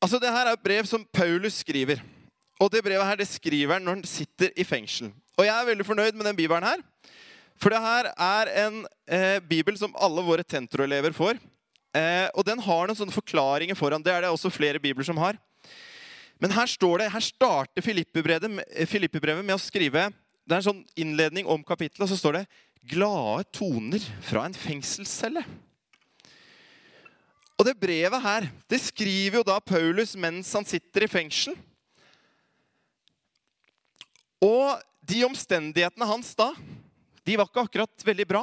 Altså, 0.01 0.21
det 0.21 0.29
her 0.29 0.45
er 0.45 0.53
et 0.53 0.63
brev 0.69 0.85
som 0.85 1.05
Paulus 1.13 1.63
skriver. 1.63 2.01
Og 2.61 2.69
det 2.69 2.83
brevet 2.85 3.09
her, 3.09 3.17
det 3.17 3.29
skriver 3.29 3.79
han 3.79 3.85
når 3.85 3.97
han 3.97 4.05
sitter 4.05 4.53
i 4.53 4.65
fengsel. 4.65 5.09
Og 5.41 5.47
jeg 5.47 5.55
er 5.55 5.69
veldig 5.73 5.85
fornøyd 5.85 6.13
med 6.13 6.29
den 6.29 6.37
bibelen 6.37 6.65
her. 6.65 6.81
For 7.57 7.73
det 7.73 7.81
her 7.81 8.13
er 8.13 8.49
en 8.67 8.83
eh, 9.09 9.39
bibel 9.49 9.77
som 9.77 9.97
alle 9.97 10.21
våre 10.25 10.45
tentroelever 10.45 11.13
får. 11.13 11.41
Eh, 11.97 12.27
og 12.37 12.45
den 12.45 12.61
har 12.61 12.85
noen 12.85 12.97
sånne 12.97 13.17
forklaringer 13.17 13.77
foran. 13.77 14.05
Det 14.05 14.13
er 14.13 14.25
det 14.25 14.29
også 14.29 14.53
flere 14.53 14.81
bibler 14.81 15.05
som 15.09 15.17
har. 15.21 15.41
Men 16.41 16.53
her 16.55 16.69
står 16.69 17.03
det, 17.03 17.11
her 17.13 17.23
starter 17.23 17.85
Filippebrevet 17.85 19.45
med 19.45 19.53
å 19.55 19.61
skrive 19.61 20.09
Det 20.41 20.55
er 20.55 20.59
en 20.59 20.69
sånn 20.71 20.85
innledning 20.97 21.45
om 21.45 21.61
kapittelet, 21.63 22.01
og 22.07 22.09
så 22.09 22.17
står 22.17 22.39
det 22.39 22.45
'Glade 22.81 23.45
toner 23.53 24.01
fra 24.25 24.47
en 24.47 24.57
fengselscelle'. 24.57 25.45
Og 27.61 27.65
det 27.67 27.77
brevet 27.77 28.23
her, 28.23 28.47
det 28.65 28.81
skriver 28.81 29.37
jo 29.37 29.43
da 29.45 29.59
Paulus 29.59 30.15
mens 30.17 30.49
han 30.57 30.65
sitter 30.65 31.05
i 31.05 31.07
fengsel. 31.07 31.53
Og 34.41 34.81
de 35.05 35.21
omstendighetene 35.27 36.07
hans 36.09 36.33
da, 36.33 36.55
de 37.21 37.37
var 37.37 37.45
ikke 37.45 37.61
akkurat 37.61 38.05
veldig 38.07 38.25
bra. 38.25 38.41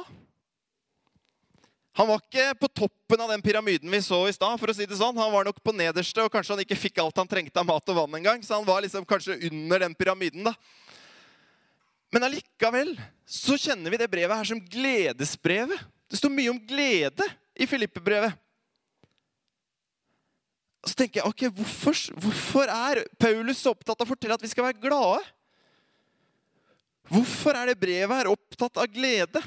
Han 1.98 2.06
var 2.06 2.20
ikke 2.22 2.52
på 2.60 2.68
toppen 2.84 3.22
av 3.24 3.32
den 3.32 3.42
pyramiden 3.42 3.90
vi 3.90 3.98
så 4.02 4.20
i 4.28 4.32
stad. 4.32 4.54
for 4.60 4.70
å 4.70 4.74
si 4.76 4.86
det 4.86 5.00
sånn. 5.00 5.16
Han 5.18 5.32
var 5.34 5.48
nok 5.48 5.58
på 5.58 5.74
nederste, 5.74 6.22
og 6.22 6.30
kanskje 6.30 6.54
han 6.54 6.62
ikke 6.62 6.78
fikk 6.78 7.00
alt 7.02 7.16
han 7.18 7.26
trengte 7.26 7.58
av 7.58 7.66
mat 7.66 7.90
og 7.90 7.98
vann 7.98 8.14
engang. 8.20 8.44
Så 8.46 8.54
han 8.54 8.66
var 8.68 8.84
liksom 8.84 9.06
kanskje 9.08 9.34
under 9.50 9.82
den 9.82 9.96
pyramiden. 9.98 10.46
da. 10.46 10.54
Men 12.14 12.28
allikevel 12.28 12.94
så 13.26 13.58
kjenner 13.58 13.90
vi 13.90 13.98
det 13.98 14.10
brevet 14.10 14.38
her 14.38 14.46
som 14.46 14.62
gledesbrevet. 14.62 15.82
Det 16.08 16.20
står 16.20 16.32
mye 16.32 16.54
om 16.54 16.62
glede 16.70 17.26
i 17.58 17.66
Filippe-brevet. 17.66 18.38
Så 20.86 20.94
tenker 20.94 21.20
jeg, 21.20 21.28
ok, 21.28 21.48
hvorfor, 21.58 21.98
hvorfor 22.22 22.70
er 22.70 23.02
Paulus 23.18 23.58
så 23.58 23.74
opptatt 23.74 23.98
av 23.98 24.06
å 24.06 24.12
fortelle 24.14 24.38
at 24.38 24.46
vi 24.46 24.54
skal 24.54 24.70
være 24.70 24.80
glade? 24.86 25.26
Hvorfor 27.10 27.58
er 27.58 27.72
det 27.72 27.80
brevet 27.82 28.14
her 28.14 28.30
opptatt 28.30 28.78
av 28.78 28.86
glede? 28.86 29.42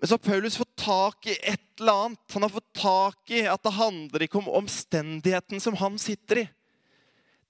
Men 0.00 0.08
så 0.08 0.14
har 0.14 0.18
Paulus 0.24 0.56
fått 0.56 0.76
tak 0.80 1.26
i 1.26 1.36
et 1.42 1.80
eller 1.80 1.92
annet. 1.92 2.32
Han 2.32 2.42
har 2.42 2.52
fått 2.54 2.72
tak 2.72 3.30
i 3.36 3.42
at 3.44 3.62
det 3.62 3.76
handler 3.76 4.24
ikke 4.24 4.40
om 4.40 4.48
omstendigheten 4.62 5.60
som 5.60 5.76
han 5.76 5.98
sitter 6.00 6.40
i. 6.40 6.46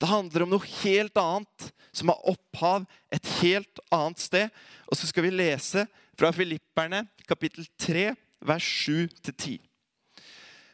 Det 0.01 0.09
handler 0.11 0.43
om 0.43 0.51
noe 0.57 0.73
helt 0.81 1.19
annet, 1.21 1.69
som 1.93 2.11
har 2.11 2.27
opphav 2.33 2.89
et 3.13 3.27
helt 3.39 3.83
annet 3.95 4.19
sted. 4.19 4.51
Og 4.91 4.99
så 4.99 5.07
skal 5.07 5.29
vi 5.29 5.35
lese 5.35 5.85
fra 6.19 6.33
Filipperne 6.35 7.05
kapittel 7.29 7.69
3, 7.79 8.09
vers 8.43 8.67
7-10. 8.89 9.61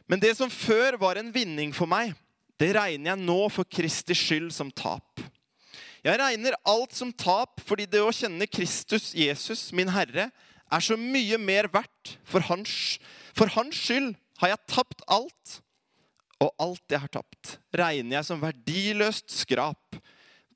Men 0.08 0.22
det 0.22 0.32
som 0.38 0.52
før 0.52 0.96
var 1.02 1.20
en 1.20 1.32
vinning 1.34 1.74
for 1.76 1.90
meg, 1.90 2.14
det 2.56 2.72
regner 2.78 3.12
jeg 3.12 3.26
nå 3.26 3.40
for 3.52 3.68
Kristi 3.68 4.16
skyld 4.16 4.48
som 4.54 4.72
tap. 4.72 5.20
Jeg 6.06 6.20
regner 6.22 6.56
alt 6.64 6.94
som 6.96 7.10
tap 7.12 7.60
fordi 7.66 7.84
det 7.90 8.00
å 8.00 8.14
kjenne 8.14 8.46
Kristus 8.48 9.10
Jesus, 9.12 9.68
min 9.76 9.90
Herre, 9.90 10.30
er 10.72 10.82
så 10.82 10.96
mye 10.98 11.38
mer 11.38 11.68
verdt. 11.72 12.16
For 12.26 12.44
hans, 12.48 12.98
for 13.36 13.50
hans 13.54 13.78
skyld 13.78 14.14
har 14.40 14.52
jeg 14.52 14.68
tapt 14.72 15.04
alt, 15.08 15.60
og 16.42 16.52
alt 16.60 16.92
jeg 16.92 17.00
har 17.00 17.12
tapt, 17.12 17.56
regner 17.72 18.18
jeg 18.18 18.28
som 18.28 18.42
verdiløst 18.42 19.32
skrap. 19.32 19.96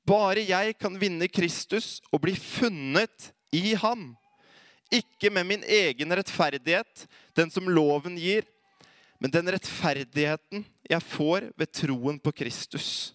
Bare 0.05 0.43
jeg 0.45 0.75
kan 0.81 0.97
vinne 1.01 1.29
Kristus 1.31 1.99
og 2.11 2.21
bli 2.25 2.35
funnet 2.37 3.31
i 3.53 3.73
ham. 3.79 4.11
Ikke 4.91 5.31
med 5.33 5.47
min 5.47 5.63
egen 5.63 6.13
rettferdighet, 6.17 7.07
den 7.37 7.49
som 7.53 7.69
loven 7.69 8.17
gir, 8.19 8.45
men 9.21 9.31
den 9.31 9.49
rettferdigheten 9.53 10.65
jeg 10.89 11.07
får 11.13 11.51
ved 11.57 11.71
troen 11.77 12.17
på 12.19 12.33
Kristus. 12.35 13.13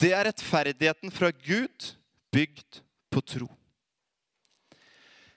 Det 0.00 0.12
er 0.12 0.28
rettferdigheten 0.28 1.12
fra 1.14 1.30
Gud, 1.32 1.94
bygd 2.34 2.82
på 3.10 3.22
tro. 3.24 3.48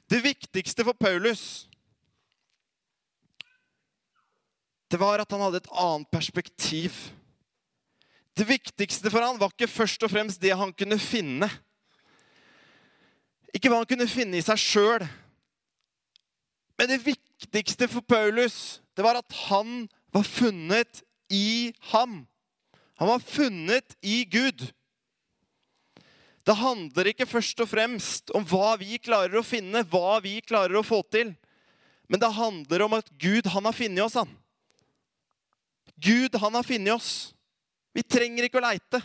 Det 0.07 0.23
viktigste 0.23 0.85
for 0.87 0.95
Paulus 0.95 1.67
det 4.87 4.99
var 4.99 5.19
at 5.19 5.31
han 5.31 5.41
hadde 5.43 5.59
et 5.59 5.73
annet 5.75 6.07
perspektiv. 6.15 6.95
Det 8.37 8.45
viktigste 8.47 9.11
for 9.11 9.19
han 9.19 9.39
var 9.39 9.51
ikke 9.51 9.67
først 9.67 10.03
og 10.07 10.13
fremst 10.13 10.39
det 10.39 10.53
han 10.55 10.71
kunne 10.71 10.95
finne. 11.01 11.49
Ikke 13.51 13.67
hva 13.67 13.81
han 13.81 13.89
kunne 13.89 14.07
finne 14.07 14.39
i 14.39 14.45
seg 14.45 14.61
sjøl. 14.61 15.03
Men 16.79 16.93
det 16.93 17.01
viktigste 17.03 17.89
for 17.91 18.05
Paulus 18.05 18.79
det 18.95 19.03
var 19.03 19.19
at 19.19 19.37
han 19.49 19.89
var 20.15 20.23
funnet 20.23 21.03
i 21.29 21.73
ham. 21.91 22.21
Han 22.97 23.11
var 23.11 23.19
funnet 23.19 23.97
i 24.01 24.23
Gud. 24.23 24.69
Det 26.47 26.55
handler 26.55 27.09
ikke 27.11 27.27
først 27.27 27.59
og 27.59 27.67
fremst 27.67 28.31
om 28.37 28.45
hva 28.47 28.77
vi 28.79 28.95
klarer 29.03 29.35
å 29.35 29.45
finne, 29.45 29.83
hva 29.91 30.21
vi 30.23 30.37
klarer 30.39 30.79
å 30.79 30.85
få 30.85 31.01
til. 31.11 31.33
Men 32.07 32.21
det 32.23 32.29
handler 32.37 32.85
om 32.85 32.95
at 32.95 33.09
Gud, 33.19 33.49
han 33.51 33.67
har 33.67 33.75
funnet 33.75 34.05
oss, 34.05 34.15
han. 34.15 34.31
Gud, 35.99 36.35
han 36.39 36.55
har 36.55 36.63
funnet 36.63 36.93
oss. 36.95 37.11
Vi 37.91 38.05
trenger 38.05 38.47
ikke 38.47 38.61
å 38.61 38.63
leite. 38.63 39.01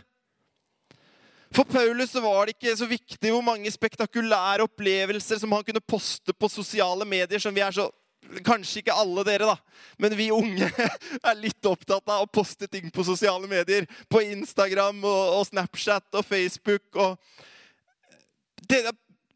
For 1.53 1.69
Paulus 1.69 2.15
var 2.15 2.47
det 2.47 2.55
ikke 2.55 2.77
så 2.79 2.87
viktig 2.89 3.33
hvor 3.33 3.43
mange 3.45 3.71
spektakulære 3.75 4.65
opplevelser 4.65 5.43
som 5.43 5.53
han 5.53 5.67
kunne 5.67 5.83
poste 5.85 6.33
på 6.33 6.49
sosiale 6.49 7.05
medier, 7.09 7.43
som 7.43 7.53
vi 7.53 7.65
er 7.65 7.75
så 7.75 7.91
Kanskje 8.47 8.81
ikke 8.81 8.95
alle 8.97 9.25
dere, 9.27 9.51
da, 9.51 9.87
men 10.01 10.15
vi 10.17 10.31
unge 10.33 10.69
er 11.29 11.41
litt 11.41 11.67
opptatt 11.69 12.07
av 12.07 12.25
å 12.25 12.31
poste 12.31 12.69
ting 12.71 12.87
på 12.95 13.05
sosiale 13.05 13.51
medier. 13.51 13.89
På 14.09 14.23
Instagram 14.25 15.03
og, 15.03 15.23
og 15.39 15.47
Snapchat 15.51 16.19
og 16.21 16.25
Facebook. 16.25 16.87
Og 16.97 17.19
det, 18.71 18.85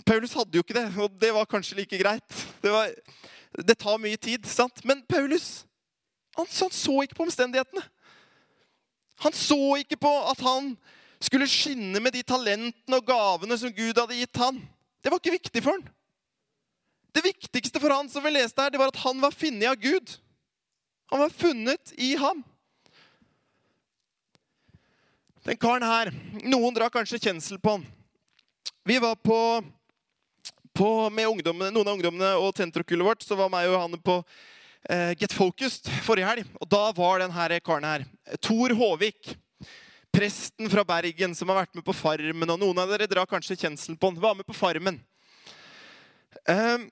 Paulus 0.06 0.36
hadde 0.38 0.56
jo 0.56 0.64
ikke 0.64 0.78
det, 0.78 0.86
og 1.02 1.18
det 1.20 1.32
var 1.34 1.50
kanskje 1.50 1.80
like 1.82 1.98
greit. 2.00 2.42
Det, 2.62 2.72
var, 2.72 2.94
det 3.58 3.78
tar 3.82 4.00
mye 4.00 4.20
tid, 4.20 4.46
sant? 4.48 4.84
Men 4.86 5.02
Paulus 5.08 5.66
han, 6.36 6.46
han 6.46 6.72
så 6.72 7.00
ikke 7.02 7.16
på 7.16 7.26
omstendighetene. 7.26 7.82
Han 9.24 9.32
så 9.32 9.60
ikke 9.80 9.96
på 9.96 10.12
at 10.30 10.40
han 10.44 10.74
skulle 11.24 11.48
skinne 11.48 12.00
med 12.04 12.12
de 12.12 12.22
talentene 12.26 12.98
og 12.98 13.06
gavene 13.08 13.56
som 13.58 13.72
Gud 13.72 13.96
hadde 13.96 14.18
gitt 14.18 14.40
han. 14.40 14.60
Det 15.00 15.12
var 15.12 15.22
ikke 15.22 15.38
viktig 15.38 15.62
for 15.64 15.78
han. 15.78 15.86
Det 17.16 17.24
viktigste 17.24 17.80
for 17.80 17.94
han 17.94 18.10
som 18.12 18.24
vi 18.26 18.34
leste 18.34 18.60
her, 18.60 18.70
det 18.70 18.80
var 18.80 18.92
at 18.92 19.00
han 19.00 19.20
var 19.22 19.32
funnet 19.32 19.70
av 19.70 19.78
Gud. 19.80 20.10
Han 21.08 21.22
var 21.22 21.32
funnet 21.32 21.92
i 21.96 22.10
ham. 22.20 22.42
Den 25.46 25.56
karen 25.56 25.86
her 25.86 26.10
Noen 26.42 26.74
drar 26.74 26.90
kanskje 26.92 27.22
kjensel 27.22 27.60
på 27.62 27.76
han. 27.76 27.86
Vi 28.84 28.98
var 29.00 29.14
på, 29.16 29.38
på 30.76 30.90
med 31.14 31.30
noen 31.46 31.78
av 31.86 31.94
ungdommene 31.94 32.34
og 32.42 32.52
tentrokullet 32.58 33.08
vårt. 33.08 33.24
Så 33.24 33.38
var 33.38 33.48
meg 33.54 33.70
og 33.70 33.78
Johanne 33.78 34.02
på 34.02 34.18
eh, 34.90 35.14
Get 35.16 35.32
Focused 35.32 35.88
forrige 36.04 36.28
helg. 36.28 36.50
Og 36.60 36.68
da 36.68 36.82
var 36.98 37.24
denne 37.24 37.60
karen 37.64 37.88
her. 37.88 38.04
Tor 38.44 38.76
Håvik. 38.76 39.32
Presten 40.12 40.68
fra 40.72 40.84
Bergen 40.84 41.32
som 41.38 41.48
har 41.48 41.62
vært 41.62 41.78
med 41.78 41.86
på 41.86 41.96
Farmen. 41.96 42.52
Og 42.52 42.60
noen 42.60 42.82
av 42.84 42.92
dere 42.92 43.08
drar 43.08 43.30
kanskje 43.30 43.56
kjensel 43.64 43.96
på 43.96 44.12
han. 44.12 44.20
Var 44.20 44.36
med 44.36 44.48
på 44.48 44.58
Farmen. 44.58 45.00
Um, 46.44 46.90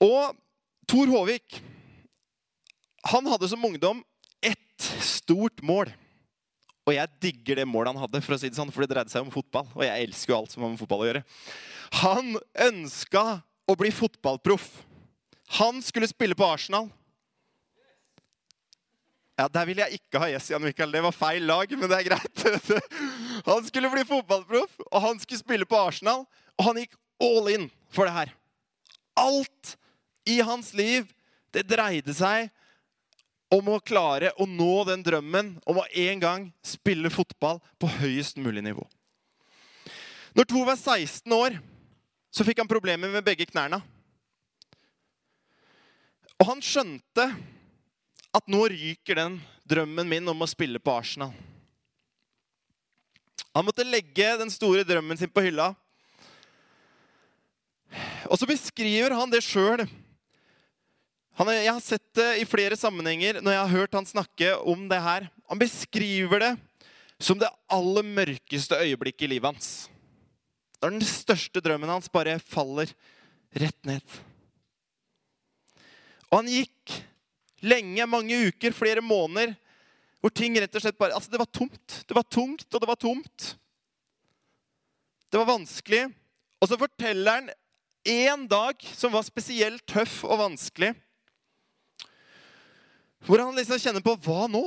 og 0.00 0.36
Tor 0.90 1.10
Håvik 1.12 1.60
han 3.10 3.26
hadde 3.30 3.48
som 3.48 3.64
ungdom 3.64 4.02
ett 4.44 4.84
stort 5.00 5.62
mål. 5.64 5.88
Og 6.88 6.94
jeg 6.96 7.20
digger 7.22 7.60
det 7.60 7.68
målet 7.68 7.94
han 7.94 8.02
hadde, 8.02 8.20
for 8.24 8.34
å 8.34 8.40
si 8.40 8.50
det 8.50 8.58
sånn, 8.58 8.72
for 8.72 8.84
det 8.84 8.92
dreide 8.92 9.12
seg 9.12 9.24
om 9.24 9.32
fotball. 9.32 9.68
Og 9.76 9.84
jeg 9.86 10.08
elsker 10.08 10.34
jo 10.34 10.38
alt 10.40 10.52
som 10.52 10.64
har 10.64 10.72
med 10.72 10.80
fotball 10.80 11.04
å 11.04 11.08
gjøre. 11.08 11.22
Han 12.02 12.34
ønska 12.66 13.24
å 13.70 13.76
bli 13.78 13.92
fotballproff. 13.94 14.68
Han 15.60 15.80
skulle 15.84 16.10
spille 16.10 16.36
på 16.38 16.46
Arsenal. 16.46 16.90
Ja, 19.40 19.48
Der 19.48 19.64
ville 19.64 19.86
jeg 19.86 20.00
ikke 20.00 20.20
ha 20.20 20.28
Yes, 20.28 20.50
Jan 20.50 20.62
Mikael. 20.62 20.92
Det 20.92 21.00
var 21.00 21.16
feil 21.16 21.46
lag, 21.48 21.70
men 21.72 21.88
det 21.88 22.00
er 22.00 22.08
greit. 22.10 22.42
Han 23.48 23.64
skulle 23.64 23.88
bli 23.88 24.02
fotballproff, 24.04 24.74
og 24.90 25.00
han 25.00 25.20
skulle 25.22 25.40
spille 25.40 25.64
på 25.64 25.78
Arsenal. 25.80 26.26
Og 26.58 26.66
han 26.66 26.76
gikk 26.82 26.98
all 27.24 27.48
in 27.48 27.70
for 27.88 28.04
det 28.04 28.12
her. 28.12 28.32
Alt 29.16 29.78
i 30.30 30.40
hans 30.46 30.72
liv, 30.76 31.08
det 31.50 31.66
dreide 31.68 32.14
seg 32.14 32.48
om 33.50 33.66
å 33.72 33.80
klare 33.82 34.30
å 34.38 34.46
nå 34.46 34.84
den 34.86 35.02
drømmen 35.02 35.56
om 35.66 35.80
å 35.82 35.88
en 36.04 36.22
gang 36.22 36.48
spille 36.62 37.10
fotball 37.10 37.58
på 37.82 37.90
høyest 37.98 38.38
mulig 38.38 38.62
nivå. 38.62 38.84
Når 40.38 40.46
Tor 40.46 40.68
var 40.68 40.78
16 40.78 41.34
år, 41.34 41.58
så 42.30 42.46
fikk 42.46 42.62
han 42.62 42.70
problemer 42.70 43.10
med 43.10 43.26
begge 43.26 43.48
knærne. 43.50 43.80
Og 46.38 46.46
han 46.46 46.62
skjønte 46.62 47.26
at 48.30 48.46
nå 48.46 48.62
ryker 48.70 49.18
den 49.18 49.40
drømmen 49.66 50.08
min 50.08 50.30
om 50.30 50.46
å 50.46 50.48
spille 50.48 50.78
på 50.78 50.94
Arsenal. 50.94 51.34
Han 53.50 53.66
måtte 53.66 53.86
legge 53.86 54.28
den 54.38 54.52
store 54.52 54.86
drømmen 54.86 55.18
sin 55.18 55.32
på 55.32 55.42
hylla. 55.42 55.72
Og 58.30 58.38
så 58.38 58.46
beskriver 58.46 59.16
han 59.18 59.32
det 59.32 59.42
sjøl 59.42 59.82
jeg 61.48 61.72
har 61.72 61.80
sett 61.80 62.04
det 62.18 62.28
i 62.42 62.48
flere 62.48 62.76
sammenhenger 62.76 63.38
når 63.40 63.54
jeg 63.54 63.62
har 63.62 63.72
hørt 63.72 63.96
han 63.96 64.08
snakke 64.08 64.50
om 64.68 64.82
det 64.90 64.98
her. 65.00 65.28
Han 65.48 65.60
beskriver 65.60 66.42
det 66.42 66.50
som 67.20 67.38
det 67.40 67.48
aller 67.72 68.04
mørkeste 68.04 68.76
øyeblikket 68.76 69.24
i 69.24 69.30
livet 69.34 69.48
hans. 69.48 69.70
Da 70.80 70.90
den 70.92 71.04
største 71.04 71.62
drømmen 71.64 71.88
hans 71.88 72.12
bare 72.12 72.38
faller 72.44 72.92
rett 73.56 73.88
ned. 73.88 74.04
Og 76.30 76.42
han 76.42 76.52
gikk 76.52 76.94
lenge, 77.64 78.06
mange 78.08 78.36
uker, 78.48 78.76
flere 78.76 79.02
måneder, 79.04 79.56
hvor 80.20 80.32
ting 80.36 80.56
rett 80.60 80.74
og 80.76 80.84
slett 80.84 80.98
bare 81.00 81.16
Altså, 81.16 81.32
det 81.32 81.40
var 81.40 81.48
tomt. 81.48 82.00
Det 82.04 82.16
var 82.16 82.28
tungt, 82.28 82.68
og 82.68 82.80
det 82.80 82.88
var 82.88 83.00
tomt. 83.00 83.52
Det 85.30 85.40
var 85.40 85.48
vanskelig. 85.48 86.04
Og 86.60 86.68
så 86.68 86.76
forteller 86.76 87.38
han 87.38 87.50
én 88.04 88.44
dag 88.48 88.76
som 88.96 89.12
var 89.12 89.24
spesielt 89.24 89.84
tøff 89.88 90.20
og 90.24 90.40
vanskelig. 90.40 90.92
Hvor 93.26 93.42
han 93.42 93.56
liksom 93.56 93.80
kjenner 93.80 94.04
på 94.04 94.16
hva 94.24 94.46
nå? 94.50 94.64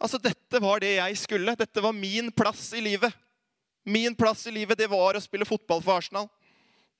Altså, 0.00 0.20
Dette 0.20 0.60
var 0.60 0.80
det 0.80 0.96
jeg 0.96 1.18
skulle. 1.20 1.56
Dette 1.56 1.82
var 1.84 1.96
min 1.96 2.30
plass 2.32 2.70
i 2.76 2.82
livet. 2.84 3.12
Min 3.86 4.16
plass 4.18 4.46
i 4.46 4.54
livet, 4.54 4.78
det 4.78 4.90
var 4.90 5.16
å 5.16 5.22
spille 5.22 5.46
fotball 5.46 5.82
for 5.84 6.00
Arsenal. 6.00 6.26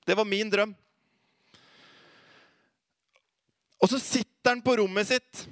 Det 0.07 0.15
var 0.15 0.29
min 0.29 0.51
drøm. 0.53 0.75
Og 3.83 3.91
så 3.91 3.99
sitter 4.01 4.55
han 4.55 4.63
på 4.65 4.77
rommet 4.79 5.09
sitt 5.09 5.43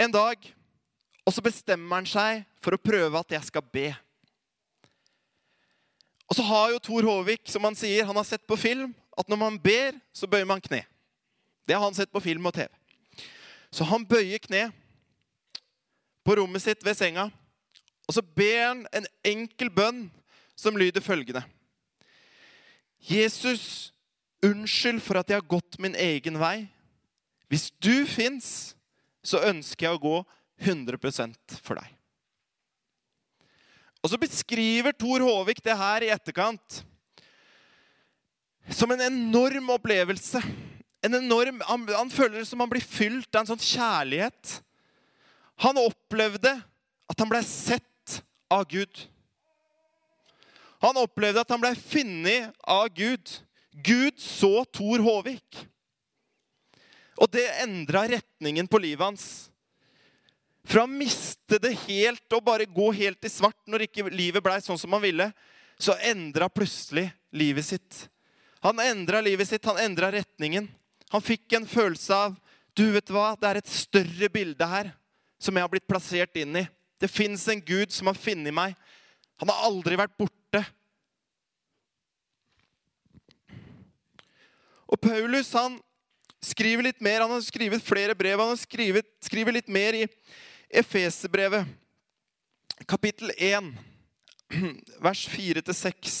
en 0.00 0.10
dag, 0.10 0.40
og 1.22 1.34
så 1.34 1.44
bestemmer 1.44 2.00
han 2.00 2.08
seg 2.08 2.42
for 2.64 2.74
å 2.74 2.80
prøve 2.80 3.20
at 3.20 3.36
jeg 3.36 3.46
skal 3.50 3.66
be. 3.74 3.92
Og 6.26 6.38
så 6.38 6.44
har 6.48 6.72
jo 6.72 6.80
Tor 6.82 7.06
Håvik, 7.06 7.44
som 7.52 7.68
han 7.68 7.76
sier, 7.78 8.06
han 8.08 8.16
har 8.16 8.26
sett 8.26 8.46
på 8.48 8.56
film 8.58 8.94
at 9.20 9.28
når 9.28 9.38
man 9.38 9.58
ber, 9.60 9.98
så 10.16 10.26
bøyer 10.26 10.48
man 10.48 10.62
kne. 10.64 10.80
Det 11.68 11.76
har 11.76 11.84
han 11.84 11.94
sett 11.94 12.10
på 12.10 12.22
film 12.24 12.48
og 12.48 12.56
TV. 12.56 12.72
Så 13.72 13.86
han 13.88 14.04
bøyer 14.04 14.42
kne 14.42 14.66
på 16.22 16.36
rommet 16.38 16.62
sitt 16.62 16.84
ved 16.84 16.96
senga, 16.98 17.30
og 18.06 18.14
så 18.14 18.22
ber 18.22 18.58
han 18.66 18.84
en 18.92 19.08
enkel 19.26 19.72
bønn 19.72 20.04
som 20.58 20.76
lyder 20.78 21.02
følgende 21.02 21.42
Jesus, 23.02 23.90
unnskyld 24.44 25.00
for 25.02 25.18
at 25.18 25.30
jeg 25.30 25.40
har 25.40 25.48
gått 25.50 25.78
min 25.82 25.96
egen 25.98 26.36
vei. 26.38 26.68
Hvis 27.50 27.72
du 27.82 28.06
fins, 28.06 28.76
så 29.26 29.42
ønsker 29.48 29.88
jeg 29.88 29.96
å 29.96 30.02
gå 30.02 30.14
100% 30.62 31.56
for 31.58 31.80
deg. 31.80 31.88
Og 34.02 34.10
så 34.10 34.18
beskriver 34.18 34.94
Tor 34.94 35.22
Håvik 35.22 35.62
det 35.62 35.74
her 35.78 36.06
i 36.06 36.10
etterkant 36.14 36.82
som 38.70 38.90
en 38.94 39.02
enorm 39.02 39.72
opplevelse 39.74 40.38
en 41.02 41.18
enorm 41.18 41.62
han, 41.66 41.86
han 41.90 42.10
føler 42.12 42.40
det 42.40 42.48
som 42.48 42.62
han 42.62 42.70
blir 42.70 42.84
fylt 42.84 43.30
av 43.34 43.42
en 43.42 43.52
sånn 43.52 43.64
kjærlighet. 43.64 44.58
Han 45.62 45.80
opplevde 45.82 46.54
at 47.10 47.18
han 47.18 47.30
ble 47.30 47.42
sett 47.46 48.20
av 48.52 48.64
Gud. 48.70 49.04
Han 50.82 50.98
opplevde 50.98 51.42
at 51.42 51.50
han 51.52 51.62
ble 51.62 51.74
funnet 51.78 52.50
av 52.62 52.88
Gud. 52.94 53.34
Gud 53.72 54.18
så 54.20 54.64
Tor 54.74 55.02
Håvik. 55.02 55.62
Og 57.22 57.30
det 57.30 57.44
endra 57.62 58.04
retningen 58.10 58.68
på 58.70 58.80
livet 58.82 59.04
hans. 59.04 59.26
Fra 60.66 60.84
å 60.86 60.90
miste 60.90 61.58
det 61.62 61.74
helt 61.86 62.34
og 62.34 62.44
bare 62.46 62.68
gå 62.70 62.88
helt 62.94 63.26
i 63.26 63.30
svart 63.30 63.58
når 63.70 63.86
ikke 63.86 64.06
livet 64.14 64.42
blei 64.44 64.60
sånn 64.62 64.78
som 64.78 64.94
han 64.94 65.02
ville, 65.02 65.28
så 65.78 65.96
endra 66.06 66.46
plutselig 66.50 67.08
livet 67.34 67.66
sitt. 67.66 68.04
Han 68.62 68.78
endra 68.82 69.20
livet 69.24 69.48
sitt, 69.50 69.64
han 69.66 69.80
endra 69.82 70.12
retningen. 70.14 70.68
Han 71.12 71.24
fikk 71.24 71.52
en 71.56 71.68
følelse 71.68 72.16
av 72.16 72.36
du 72.72 72.86
vet 72.94 73.10
hva, 73.12 73.34
det 73.36 73.48
er 73.48 73.58
et 73.60 73.68
større 73.68 74.28
bilde 74.32 74.66
her 74.68 74.94
som 75.42 75.56
jeg 75.56 75.64
har 75.64 75.72
blitt 75.72 75.88
plassert 75.90 76.38
inn 76.40 76.62
i. 76.62 76.64
Det 77.02 77.10
fins 77.10 77.44
en 77.50 77.60
Gud 77.60 77.92
som 77.92 78.08
har 78.08 78.16
funnet 78.16 78.54
meg. 78.54 78.76
Han 79.42 79.50
har 79.50 79.66
aldri 79.66 79.98
vært 79.98 80.14
borte. 80.16 80.62
Og 84.88 85.00
Paulus 85.02 85.50
han 85.56 85.76
skriver 86.42 86.86
litt 86.88 87.02
mer. 87.04 87.24
Han 87.24 87.34
har 87.34 87.44
skrevet 87.44 87.84
flere 87.84 88.16
brev. 88.16 88.40
Han 88.40 88.54
har 88.54 88.60
skrivet, 88.60 89.08
skriver 89.24 89.58
litt 89.58 89.70
mer 89.72 89.98
i 89.98 90.06
Efeserbrevet, 90.72 91.68
kapittel 92.88 93.28
1, 93.36 93.66
vers 95.04 95.26
4-6. 95.28 96.20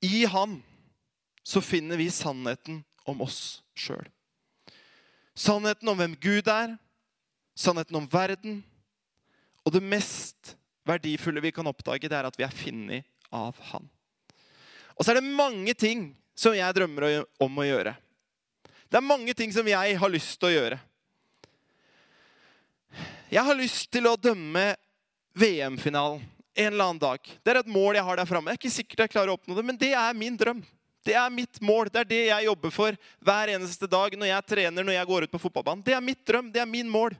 I 0.00 0.24
han 0.24 0.62
så 1.42 1.60
finner 1.60 1.96
vi 1.96 2.10
sannheten 2.10 2.82
om 3.04 3.20
oss 3.24 3.62
sjøl. 3.74 4.06
Sannheten 5.36 5.88
om 5.88 5.98
hvem 5.98 6.16
Gud 6.20 6.48
er, 6.52 6.76
sannheten 7.56 7.96
om 7.96 8.08
verden. 8.10 8.60
Og 9.64 9.72
det 9.74 9.82
mest 9.84 10.54
verdifulle 10.88 11.42
vi 11.44 11.52
kan 11.52 11.68
oppdage, 11.68 12.08
det 12.08 12.16
er 12.16 12.28
at 12.28 12.38
vi 12.38 12.46
er 12.46 12.54
funnet 12.54 13.08
av 13.32 13.56
Han. 13.70 13.86
Og 14.96 15.04
så 15.04 15.12
er 15.12 15.20
det 15.20 15.36
mange 15.36 15.74
ting 15.76 16.10
som 16.36 16.56
jeg 16.56 16.76
drømmer 16.76 17.22
om 17.40 17.60
å 17.60 17.66
gjøre. 17.66 17.94
Det 18.90 18.98
er 18.98 19.06
mange 19.06 19.34
ting 19.36 19.52
som 19.54 19.68
jeg 19.68 19.96
har 20.00 20.12
lyst 20.12 20.38
til 20.40 20.50
å 20.50 20.54
gjøre. 20.54 20.80
Jeg 23.30 23.46
har 23.46 23.56
lyst 23.56 23.86
til 23.94 24.08
å 24.10 24.18
dømme 24.18 24.72
VM-finalen 25.38 26.24
en 26.54 26.72
eller 26.72 26.84
annen 26.84 27.00
dag. 27.02 27.32
Det 27.44 27.52
er 27.52 27.60
et 27.60 27.72
mål 27.72 27.98
jeg 27.98 28.06
har 28.06 28.20
der 28.20 28.28
framme. 28.28 28.50
Jeg 28.50 28.58
er 28.58 28.62
ikke 28.62 28.74
sikkert 28.74 29.04
jeg 29.04 29.14
klarer 29.14 29.32
å 29.32 29.38
oppnå 29.38 29.56
det, 29.56 29.64
men 29.66 29.78
det 29.80 29.92
er 29.94 30.16
min 30.18 30.36
drøm. 30.38 30.62
Det 31.06 31.14
er 31.16 31.32
mitt 31.32 31.60
mål. 31.64 31.88
Det 31.88 32.02
er 32.02 32.08
det 32.10 32.20
jeg 32.26 32.46
jobber 32.50 32.72
for 32.74 32.96
hver 33.24 33.52
eneste 33.54 33.88
dag 33.88 34.16
når 34.18 34.32
jeg 34.32 34.48
trener, 34.52 34.84
når 34.84 34.98
jeg 34.98 35.10
går 35.10 35.26
ut 35.26 35.34
på 35.34 35.42
fotballbanen. 35.46 35.84
Det 35.86 35.96
er 35.96 36.04
mitt 36.04 36.20
drøm. 36.26 36.50
Det 36.52 36.60
er 36.60 36.68
min 36.68 36.90
mål. 36.90 37.16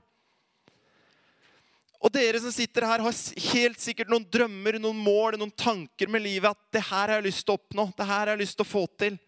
Og 2.01 2.09
dere 2.13 2.39
som 2.41 2.53
sitter 2.53 2.85
her, 2.89 3.01
har 3.05 3.17
helt 3.53 3.81
sikkert 3.81 4.09
noen 4.09 4.25
drømmer, 4.25 4.79
noen 4.81 4.97
mål, 4.97 5.37
noen 5.37 5.53
tanker 5.53 6.09
med 6.09 6.23
livet. 6.25 6.49
At 6.49 6.77
det 6.77 6.85
her 6.89 7.07
har 7.07 7.19
jeg 7.19 7.29
lyst 7.29 7.45
til 7.45 7.53
å 7.53 7.59
oppnå. 7.61 7.87
Det 7.97 8.07
her 8.09 8.23
har 8.23 8.33
jeg 8.33 8.41
lyst 8.41 8.57
til 8.57 8.65
å 8.65 8.71
få 8.71 8.85
til. 9.01 9.19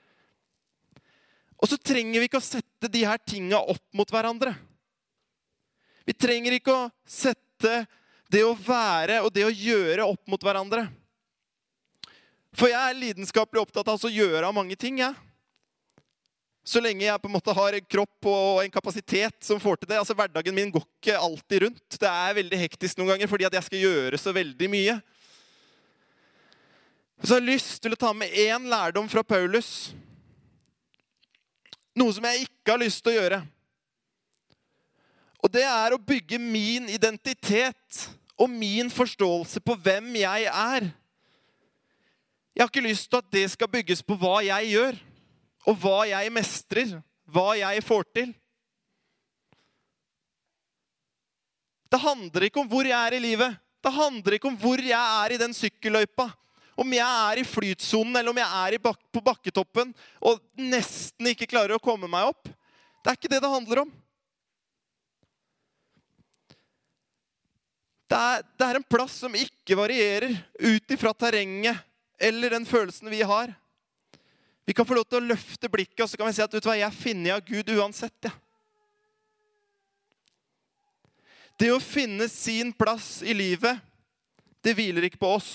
Og 1.61 1.69
så 1.69 1.77
trenger 1.79 2.19
vi 2.19 2.27
ikke 2.27 2.41
å 2.41 2.45
sette 2.45 2.89
de 2.91 3.03
her 3.07 3.21
tinga 3.23 3.61
opp 3.61 3.85
mot 3.95 4.09
hverandre. 4.09 4.51
Vi 6.03 6.15
trenger 6.17 6.57
ikke 6.57 6.73
å 6.75 6.89
sette 7.07 7.85
det 8.33 8.43
å 8.47 8.55
være 8.57 9.21
og 9.23 9.31
det 9.33 9.45
å 9.45 9.53
gjøre 9.53 10.07
opp 10.09 10.31
mot 10.31 10.41
hverandre. 10.41 10.87
For 12.53 12.69
jeg 12.69 12.77
er 12.77 12.97
lidenskapelig 12.97 13.63
opptatt 13.63 13.89
av 13.89 14.01
å 14.01 14.11
gjøre 14.13 14.47
av 14.47 14.55
mange 14.55 14.77
ting. 14.77 14.99
jeg. 15.01 15.13
Så 16.63 16.79
lenge 16.79 17.03
jeg 17.03 17.19
på 17.19 17.27
en 17.27 17.35
måte 17.35 17.53
har 17.53 17.75
en 17.75 17.87
kropp 17.91 18.27
og 18.29 18.61
en 18.63 18.71
kapasitet 18.71 19.35
som 19.43 19.59
får 19.59 19.81
til 19.81 19.89
det. 19.89 19.97
altså 19.99 20.15
Hverdagen 20.15 20.55
min 20.55 20.71
går 20.71 20.85
ikke 20.85 21.17
alltid 21.19 21.65
rundt. 21.65 21.97
Det 21.99 22.09
er 22.09 22.37
veldig 22.37 22.59
hektisk 22.61 22.97
noen 22.97 23.13
ganger 23.13 23.27
fordi 23.27 23.47
at 23.49 23.57
jeg 23.57 23.67
skal 23.67 23.83
gjøre 23.83 24.21
så 24.21 24.33
veldig 24.35 24.69
mye. 24.71 24.95
Så 27.23 27.35
jeg 27.35 27.41
har 27.41 27.49
lyst 27.49 27.81
til 27.83 27.95
å 27.95 27.99
ta 27.99 28.13
med 28.15 28.31
én 28.31 28.69
lærdom 28.71 29.09
fra 29.11 29.23
Paulus. 29.27 29.91
Noe 31.95 32.15
som 32.15 32.25
jeg 32.29 32.47
ikke 32.47 32.73
har 32.73 32.81
lyst 32.81 33.03
til 33.03 33.13
å 33.13 33.19
gjøre. 33.19 33.43
Og 35.43 35.51
det 35.51 35.65
er 35.67 35.93
å 35.93 35.99
bygge 35.99 36.39
min 36.39 36.87
identitet 36.91 38.07
og 38.39 38.49
min 38.49 38.89
forståelse 38.91 39.61
på 39.61 39.75
hvem 39.85 40.15
jeg 40.21 40.47
er. 40.49 40.89
Jeg 42.53 42.61
har 42.61 42.69
ikke 42.69 42.85
lyst 42.85 43.09
til 43.09 43.21
at 43.21 43.33
det 43.33 43.47
skal 43.53 43.71
bygges 43.71 44.03
på 44.05 44.17
hva 44.19 44.37
jeg 44.45 44.73
gjør 44.75 44.97
og 45.69 45.77
hva 45.79 45.99
jeg 46.09 46.31
mestrer, 46.33 46.97
hva 47.29 47.53
jeg 47.57 47.83
får 47.85 48.05
til. 48.13 48.33
Det 51.93 52.01
handler 52.01 52.47
ikke 52.47 52.61
om 52.61 52.69
hvor 52.69 52.85
jeg 52.89 52.97
er 52.97 53.17
i 53.17 53.21
livet. 53.21 53.57
Det 53.83 53.93
handler 53.93 54.37
ikke 54.37 54.49
om 54.49 54.57
hvor 54.57 54.81
jeg 54.81 54.97
er 54.97 55.33
i 55.33 55.41
den 55.41 55.53
sykkelløypa. 55.53 56.29
Om 56.73 56.93
jeg 56.95 57.05
er 57.05 57.39
i 57.41 57.45
flytsonen 57.45 58.15
eller 58.17 58.33
om 58.33 58.39
jeg 58.41 58.73
er 58.73 58.79
på 58.81 59.21
bakketoppen 59.21 59.91
og 60.25 60.39
nesten 60.57 61.29
ikke 61.29 61.49
klarer 61.51 61.75
å 61.75 61.83
komme 61.83 62.09
meg 62.09 62.31
opp. 62.31 62.49
Det 62.49 63.11
er 63.11 63.19
ikke 63.19 63.29
det 63.29 63.41
det 63.43 63.51
handler 63.51 63.83
om. 63.83 63.91
Det 68.13 68.19
er, 68.21 68.43
det 68.45 68.65
er 68.67 68.77
en 68.77 68.85
plass 68.85 69.15
som 69.23 69.33
ikke 69.33 69.73
varierer 69.73 70.35
ut 70.61 70.91
ifra 70.93 71.15
terrenget 71.17 71.79
eller 72.21 72.53
den 72.53 72.65
følelsen 72.69 73.09
vi 73.09 73.23
har. 73.25 73.49
Vi 74.69 74.75
kan 74.77 74.85
få 74.85 74.99
lov 74.99 75.07
til 75.09 75.17
å 75.17 75.29
løfte 75.31 75.69
blikket 75.71 76.03
og 76.05 76.11
så 76.11 76.19
kan 76.19 76.29
vi 76.29 76.35
si 76.37 76.43
at 76.45 76.53
vet 76.53 76.61
du 76.61 76.69
hva, 76.69 76.75
jeg 76.77 76.85
er 76.85 76.99
funnet 76.99 77.33
av 77.33 77.41
Gud 77.47 77.71
uansett. 77.73 78.27
Ja. 78.27 78.35
Det 81.57 81.71
å 81.73 81.81
finne 81.81 82.27
sin 82.29 82.69
plass 82.77 83.23
i 83.25 83.33
livet, 83.33 83.81
det 84.61 84.75
hviler 84.77 85.09
ikke 85.09 85.23
på 85.23 85.33
oss. 85.39 85.49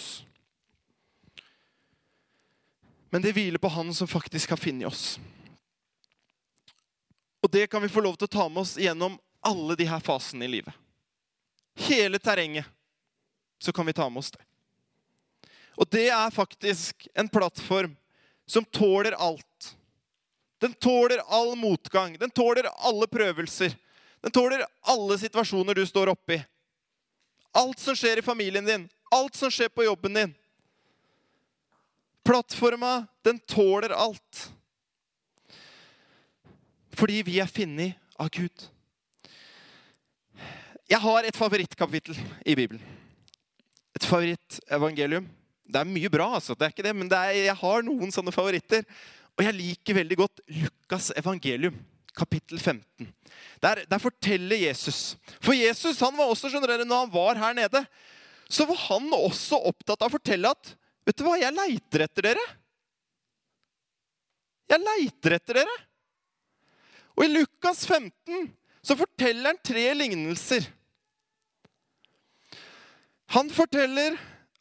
Men 3.15 3.23
det 3.23 3.37
hviler 3.39 3.63
på 3.63 3.71
Han 3.71 3.95
som 3.95 4.11
faktisk 4.11 4.51
har 4.51 4.61
funnet 4.61 4.91
oss. 4.91 5.07
Og 7.39 7.55
det 7.55 7.69
kan 7.71 7.87
vi 7.87 7.95
få 7.95 8.03
lov 8.03 8.19
til 8.19 8.27
å 8.27 8.35
ta 8.35 8.51
med 8.51 8.67
oss 8.67 8.75
gjennom 8.83 9.15
alle 9.47 9.79
de 9.79 9.87
her 9.87 10.03
fasene 10.03 10.51
i 10.51 10.55
livet. 10.59 10.75
Hele 11.79 12.19
terrenget. 12.19 12.67
Så 13.59 13.73
kan 13.73 13.87
vi 13.87 13.93
ta 13.93 14.09
med 14.09 14.21
oss 14.21 14.31
det. 14.31 14.43
Og 15.79 15.87
det 15.91 16.09
er 16.11 16.31
faktisk 16.35 17.07
en 17.15 17.29
plattform 17.31 17.97
som 18.47 18.65
tåler 18.65 19.13
alt. 19.13 19.77
Den 20.59 20.73
tåler 20.75 21.23
all 21.27 21.57
motgang. 21.57 22.19
Den 22.19 22.31
tåler 22.31 22.67
alle 22.67 23.07
prøvelser. 23.07 23.77
Den 24.21 24.31
tåler 24.31 24.67
alle 24.81 25.19
situasjoner 25.19 25.75
du 25.75 25.87
står 25.87 26.11
oppi. 26.11 26.41
Alt 27.55 27.79
som 27.79 27.97
skjer 27.97 28.19
i 28.19 28.27
familien 28.27 28.67
din, 28.67 28.89
alt 29.11 29.35
som 29.39 29.51
skjer 29.51 29.71
på 29.71 29.87
jobben 29.87 30.15
din. 30.15 30.35
Plattforma, 32.27 33.07
den 33.23 33.39
tåler 33.39 33.95
alt. 33.95 34.51
Fordi 36.99 37.23
vi 37.23 37.39
er 37.41 37.47
funnet 37.47 37.95
av 38.19 38.29
Gud. 38.35 38.67
Jeg 40.89 41.03
har 41.05 41.27
et 41.29 41.37
favorittkapittel 41.37 42.17
i 42.49 42.55
Bibelen. 42.57 42.81
Et 43.97 44.05
favorittevangelium. 44.09 45.27
Det 45.69 45.77
er 45.77 45.89
mye 45.89 46.09
bra, 46.09 46.31
altså. 46.39 46.55
det 46.57 46.65
er 46.65 46.73
ikke 46.73 46.87
det, 46.87 46.95
men 46.97 47.11
det 47.11 47.19
er, 47.19 47.39
jeg 47.51 47.61
har 47.61 47.85
noen 47.85 48.13
sånne 48.15 48.33
favoritter. 48.33 48.87
Og 49.37 49.45
jeg 49.45 49.57
liker 49.59 49.99
veldig 50.01 50.17
godt 50.17 50.41
Lukas 50.49 51.11
evangelium, 51.21 51.77
kapittel 52.17 52.57
15. 52.57 53.11
Der, 53.61 53.83
der 53.91 54.01
forteller 54.01 54.57
Jesus. 54.57 55.19
For 55.45 55.53
Jesus 55.53 56.01
han 56.01 56.17
var 56.17 56.33
også, 56.33 56.49
skjønner 56.49 56.73
dere, 56.73 56.89
når 56.89 57.05
han 57.05 57.13
var 57.13 57.43
her 57.43 57.59
nede, 57.59 57.85
så 58.49 58.65
var 58.65 58.81
han 58.87 59.13
også 59.13 59.61
opptatt 59.69 60.01
av 60.01 60.09
å 60.09 60.17
fortelle 60.17 60.55
at 60.57 60.75
Vet 61.09 61.17
du 61.17 61.23
hva, 61.25 61.39
jeg 61.41 61.57
leiter 61.57 62.03
etter 62.05 62.27
dere. 62.27 62.43
Jeg 64.69 64.83
leiter 64.83 65.39
etter 65.39 65.57
dere. 65.63 65.77
Og 67.17 67.25
i 67.25 67.31
Lukas 67.31 67.87
15 67.89 68.51
så 68.85 68.97
forteller 68.99 69.55
han 69.55 69.61
tre 69.65 69.87
lignelser. 69.97 70.67
Han 73.35 73.51
forteller 73.51 74.17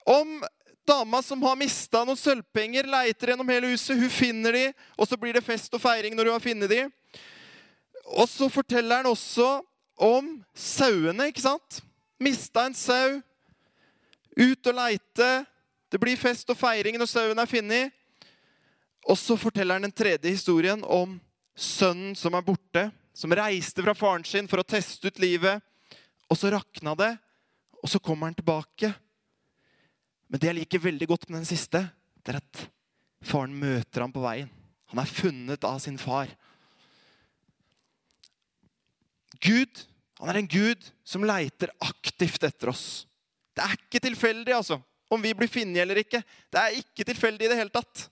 om 0.05 0.43
Dama 0.87 1.21
som 1.21 1.41
har 1.43 1.57
mista 1.59 2.05
noen 2.07 2.15
sølvpenger, 2.15 2.87
leiter 2.87 3.33
gjennom 3.33 3.49
hele 3.51 3.73
huset. 3.73 3.97
Hun 3.99 4.11
finner 4.11 4.55
de, 4.55 4.63
og 4.95 5.07
så 5.09 5.17
blir 5.19 5.35
det 5.35 5.43
fest 5.43 5.73
og 5.75 5.81
feiring 5.83 6.15
når 6.15 6.29
hun 6.29 6.37
har 6.37 6.43
funnet 6.43 6.71
de. 6.71 6.79
Og 8.15 8.29
så 8.31 8.47
forteller 8.47 9.01
han 9.01 9.09
også 9.09 9.49
om 9.99 10.29
sauene, 10.55 11.27
ikke 11.27 11.43
sant? 11.43 11.81
Mista 12.23 12.63
en 12.69 12.77
sau. 12.77 13.19
Ut 14.37 14.71
og 14.71 14.79
leite. 14.79 15.29
Det 15.91 15.99
blir 15.99 16.19
fest 16.19 16.47
og 16.55 16.59
feiring 16.59 16.95
når 16.95 17.11
sauen 17.11 17.43
er 17.43 17.51
funnet. 17.51 17.91
Og 19.07 19.19
så 19.19 19.35
forteller 19.39 19.75
han 19.75 19.89
den 19.89 19.95
tredje 19.95 20.31
historien 20.31 20.87
om 20.87 21.19
sønnen 21.51 22.15
som 22.15 22.35
er 22.35 22.47
borte. 22.47 22.87
Som 23.11 23.35
reiste 23.35 23.83
fra 23.83 23.95
faren 23.97 24.23
sin 24.27 24.47
for 24.47 24.63
å 24.63 24.67
teste 24.67 25.11
ut 25.11 25.19
livet. 25.19 25.59
Og 26.31 26.39
så 26.39 26.51
rakna 26.55 26.95
det, 26.95 27.15
og 27.83 27.91
så 27.91 28.01
kommer 28.03 28.29
han 28.29 28.37
tilbake. 28.37 28.91
Men 30.27 30.41
det 30.41 30.49
jeg 30.49 30.59
liker 30.59 30.85
veldig 30.87 31.07
godt 31.07 31.27
med 31.29 31.41
den 31.41 31.49
siste, 31.49 31.83
det 32.23 32.33
er 32.33 32.41
at 32.41 32.63
faren 33.25 33.53
møter 33.55 34.03
ham 34.03 34.13
på 34.13 34.23
veien. 34.23 34.49
Han 34.91 35.01
er 35.01 35.11
funnet 35.11 35.67
av 35.67 35.79
sin 35.83 35.99
far. 35.99 36.31
Gud 39.43 39.85
han 40.17 40.31
er 40.31 40.39
en 40.41 40.49
gud 40.49 40.85
som 41.05 41.25
leiter 41.27 41.71
aktivt 41.83 42.43
etter 42.47 42.71
oss. 42.71 43.05
Det 43.53 43.63
er 43.63 43.75
ikke 43.77 44.01
tilfeldig 44.07 44.53
altså, 44.55 44.79
om 45.13 45.21
vi 45.21 45.33
blir 45.37 45.51
funnet 45.51 45.83
eller 45.83 46.01
ikke. 46.01 46.23
Det 46.49 46.61
er 46.61 46.79
ikke 46.79 47.05
tilfeldig 47.05 47.45
i 47.45 47.51
det 47.51 47.59
hele 47.59 47.73
tatt. 47.73 48.07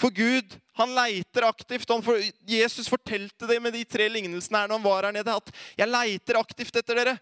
For 0.00 0.10
Gud 0.16 0.54
han 0.80 0.94
leiter 0.96 1.44
aktivt. 1.44 1.88
Han 1.92 2.02
for, 2.02 2.16
Jesus 2.48 2.88
fortalte 2.88 3.46
det 3.46 3.58
med 3.60 3.74
de 3.76 3.82
tre 3.84 4.06
lignelsene 4.08 4.62
her 4.62 4.70
når 4.70 4.78
han 4.78 4.86
var 4.86 5.06
her 5.06 5.12
nede. 5.12 5.34
At 5.36 5.50
'jeg 5.76 5.92
leiter 5.92 6.38
aktivt 6.40 6.76
etter 6.76 6.96
dere'. 6.96 7.18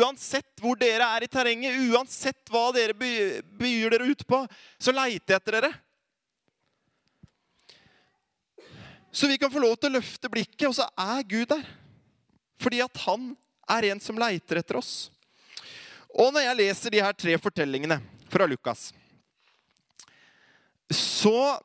Uansett 0.00 0.60
hvor 0.60 0.78
dere 0.80 1.04
er 1.04 1.26
i 1.26 1.28
terrenget, 1.28 1.76
uansett 1.92 2.48
hva 2.48 2.70
dere 2.72 2.94
byr 2.96 3.90
dere 3.92 4.08
ut 4.08 4.24
på, 4.26 4.46
så 4.80 4.94
leiter 4.96 5.34
jeg 5.34 5.42
etter 5.42 5.58
dere. 5.60 5.72
Så 9.12 9.28
vi 9.28 9.36
kan 9.36 9.52
få 9.52 9.60
lov 9.60 9.76
til 9.76 9.90
å 9.90 9.98
løfte 9.98 10.30
blikket, 10.32 10.68
og 10.70 10.74
så 10.74 10.88
er 10.96 11.22
Gud 11.28 11.50
der. 11.52 11.66
Fordi 12.58 12.80
at 12.80 12.96
han 13.04 13.36
er 13.68 13.90
en 13.90 14.00
som 14.00 14.16
leiter 14.16 14.56
etter 14.56 14.78
oss. 14.80 15.10
Og 16.16 16.32
når 16.32 16.46
jeg 16.46 16.56
leser 16.56 16.90
de 16.90 17.02
her 17.04 17.12
tre 17.12 17.36
fortellingene 17.36 18.00
fra 18.32 18.48
Lukas, 18.48 18.88
så 20.88 21.60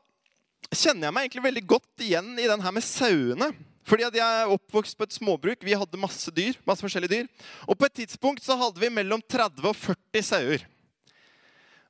kjenner 0.74 1.08
jeg 1.08 1.16
meg 1.16 1.28
egentlig 1.28 1.46
veldig 1.48 1.66
godt 1.70 2.06
igjen 2.06 2.32
i 2.40 2.48
den 2.50 2.64
her 2.64 2.76
med 2.76 2.86
sauene. 2.86 3.52
Fordi 3.88 4.04
at 4.04 4.16
Jeg 4.16 4.42
er 4.42 4.52
oppvokst 4.52 4.98
på 4.98 5.06
et 5.08 5.16
småbruk. 5.16 5.62
Vi 5.64 5.76
hadde 5.78 6.00
masse 6.00 6.32
dyr. 6.32 6.58
masse 6.68 6.84
forskjellige 6.84 7.14
dyr. 7.14 7.28
Og 7.68 7.78
På 7.78 7.86
et 7.86 7.94
tidspunkt 7.94 8.44
så 8.44 8.58
hadde 8.60 8.80
vi 8.80 8.90
mellom 8.90 9.22
30 9.22 9.64
og 9.64 9.76
40 9.76 10.22
sauer. 10.22 10.66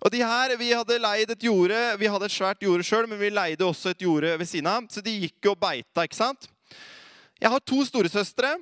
Og 0.01 0.11
de 0.11 0.21
her, 0.21 0.57
Vi 0.57 0.69
hadde 0.69 0.99
leid 0.99 1.31
et 1.31 1.43
jorde, 1.43 1.97
vi 1.97 2.05
hadde 2.05 2.25
et 2.25 2.31
svært 2.31 2.61
jorde 2.61 2.83
sjøl, 2.83 3.07
men 3.09 3.19
vi 3.19 3.29
leide 3.29 3.65
også 3.65 3.89
et 3.89 4.01
jorde 4.01 4.37
ved 4.37 4.45
siden 4.45 4.67
av. 4.67 4.85
Så 4.89 5.01
de 5.01 5.09
gikk 5.09 5.49
og 5.49 5.59
beita. 5.59 6.03
ikke 6.03 6.15
sant? 6.15 6.47
Jeg 7.41 7.49
har 7.49 7.59
to 7.59 7.83
storesøstre. 7.85 8.57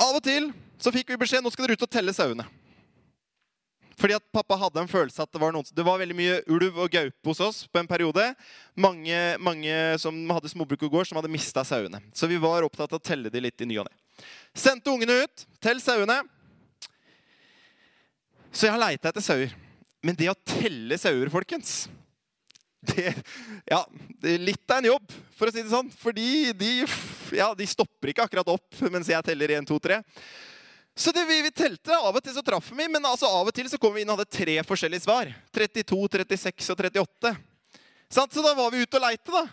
Av 0.00 0.14
og 0.14 0.22
til 0.22 0.52
så 0.78 0.92
fikk 0.92 1.08
vi 1.08 1.16
beskjed 1.16 1.42
nå 1.42 1.50
skal 1.52 1.66
dere 1.66 1.78
ut 1.78 1.86
og 1.86 1.90
telle 1.90 2.12
sauene. 2.12 2.44
Fordi 3.96 4.16
at 4.18 4.24
pappa 4.34 4.58
hadde 4.60 4.82
en 4.82 4.90
følelse 4.90 5.24
at 5.24 5.32
det 5.32 5.40
var, 5.40 5.54
noen, 5.54 5.66
det 5.72 5.84
var 5.86 6.00
veldig 6.00 6.16
mye 6.18 6.38
ulv 6.52 6.80
og 6.84 6.92
gaupe 6.92 7.30
hos 7.30 7.40
oss 7.40 7.62
på 7.70 7.80
en 7.80 7.88
periode. 7.88 8.26
Mange, 8.76 9.20
mange 9.40 9.76
som 10.02 10.18
hadde 10.36 10.52
småbruk 10.52 10.84
og 10.84 10.98
gård, 10.98 11.08
som 11.08 11.16
hadde 11.16 11.32
mista 11.32 11.64
sauene. 11.64 12.02
Så 12.12 12.28
vi 12.28 12.40
var 12.40 12.66
opptatt 12.66 12.92
av 12.92 13.00
å 13.00 13.06
telle 13.06 13.32
de 13.32 13.40
litt 13.46 13.64
i 13.64 13.68
ny 13.68 13.80
og 13.80 13.88
ne. 13.88 14.26
Sendte 14.56 14.92
ungene 14.92 15.22
ut. 15.24 15.46
Tell 15.64 15.80
sauene. 15.80 16.20
Så 18.52 18.68
jeg 18.68 18.76
har 18.76 18.84
leita 18.84 19.12
etter 19.12 19.24
sauer. 19.24 19.56
Men 20.04 20.16
det 20.18 20.28
å 20.30 20.36
telle 20.44 21.00
sauer, 21.00 21.32
folkens 21.32 21.86
det, 22.86 23.14
ja, 23.72 23.80
det 24.22 24.34
er 24.36 24.44
litt 24.46 24.70
av 24.70 24.78
en 24.78 24.90
jobb, 24.92 25.14
for 25.36 25.48
å 25.48 25.54
si 25.54 25.62
det 25.62 25.72
sånn. 25.72 25.88
Fordi 26.00 26.52
de, 26.56 26.72
ja, 27.34 27.50
de 27.56 27.68
stopper 27.68 28.12
ikke 28.12 28.26
akkurat 28.26 28.52
opp 28.56 28.82
mens 28.92 29.10
jeg 29.10 29.26
teller 29.26 29.56
1, 29.58 29.68
2, 29.68 29.80
3. 29.88 30.00
Så 30.98 31.12
det, 31.12 31.24
vi, 31.28 31.42
vi, 31.42 31.50
telte. 31.52 31.92
Av 31.92 32.14
og 32.16 32.24
til 32.24 32.32
så 32.32 32.42
traff 32.44 32.70
vi, 32.72 32.86
men 32.88 33.04
altså 33.04 33.28
av 33.28 33.50
og 33.50 33.54
til 33.54 33.68
så 33.68 33.76
kom 33.80 33.92
vi 33.92 34.02
inn 34.02 34.10
og 34.10 34.16
hadde 34.16 34.32
tre 34.32 34.56
forskjellige 34.64 35.04
svar. 35.04 35.28
32, 35.52 36.24
36 36.24 36.72
og 36.72 36.80
38. 36.80 37.32
Så 38.08 38.24
da 38.40 38.54
var 38.56 38.72
vi 38.72 38.80
ute 38.80 38.96
og 38.96 39.04
leite, 39.04 39.28
da. 39.34 39.44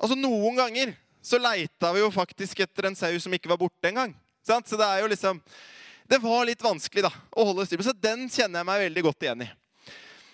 Altså 0.00 0.16
Noen 0.16 0.56
ganger 0.56 0.94
så 1.22 1.38
leita 1.38 1.92
vi 1.92 2.00
jo 2.00 2.08
faktisk 2.10 2.64
etter 2.64 2.88
en 2.88 2.96
sau 2.98 3.12
som 3.20 3.34
ikke 3.36 3.50
var 3.52 3.60
borte 3.60 3.90
engang. 3.90 4.14
Så 4.42 4.58
det 4.74 4.86
er 4.86 5.04
jo 5.04 5.10
liksom 5.12 5.38
Det 6.08 6.18
var 6.18 6.42
litt 6.44 6.64
vanskelig 6.64 7.04
da, 7.04 7.12
å 7.30 7.44
holde 7.46 7.64
styr 7.66 7.78
på. 7.78 7.84
Så 7.86 7.94
den 7.94 8.26
kjenner 8.28 8.60
jeg 8.60 8.68
meg 8.68 8.86
veldig 8.88 9.04
godt 9.06 9.24
igjen 9.24 9.44
i. 9.44 9.52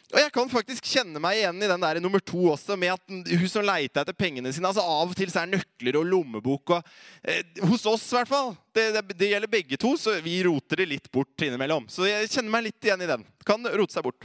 Og 0.08 0.16
jeg 0.22 0.30
kan 0.32 0.48
faktisk 0.48 0.86
kjenne 0.88 1.20
meg 1.20 1.36
igjen 1.36 1.58
i 1.60 1.68
den 1.68 1.82
der 1.82 1.98
nummer 2.00 2.22
to 2.24 2.46
også, 2.54 2.78
med 2.80 2.94
at 2.94 3.10
hun 3.28 3.48
som 3.50 3.66
leita 3.66 4.00
etter 4.00 4.16
pengene 4.16 4.48
sine 4.56 4.70
altså 4.70 4.80
Av 4.80 5.10
og 5.10 5.16
til 5.18 5.28
så 5.28 5.42
er 5.42 5.50
nøkler 5.52 5.98
og 6.00 6.08
lommebok 6.08 6.72
og, 6.78 6.88
eh, 7.28 7.42
Hos 7.68 7.84
oss, 7.90 8.06
i 8.08 8.16
hvert 8.16 8.30
fall. 8.30 8.54
Det, 8.72 8.86
det, 8.96 9.02
det, 9.12 9.28
gjelder 9.34 9.52
begge 9.52 9.76
to, 9.80 9.92
så 10.00 10.16
vi 10.24 10.38
roter 10.46 10.80
det 10.80 10.88
litt 10.94 11.12
bort 11.12 11.44
innimellom. 11.44 11.90
Så 11.92 12.08
jeg 12.08 12.32
kjenner 12.32 12.56
meg 12.56 12.70
litt 12.70 12.88
igjen 12.88 13.04
i 13.04 13.10
den. 13.10 13.28
Kan 13.44 13.68
rote 13.68 13.92
seg 13.92 14.08
bort. 14.08 14.24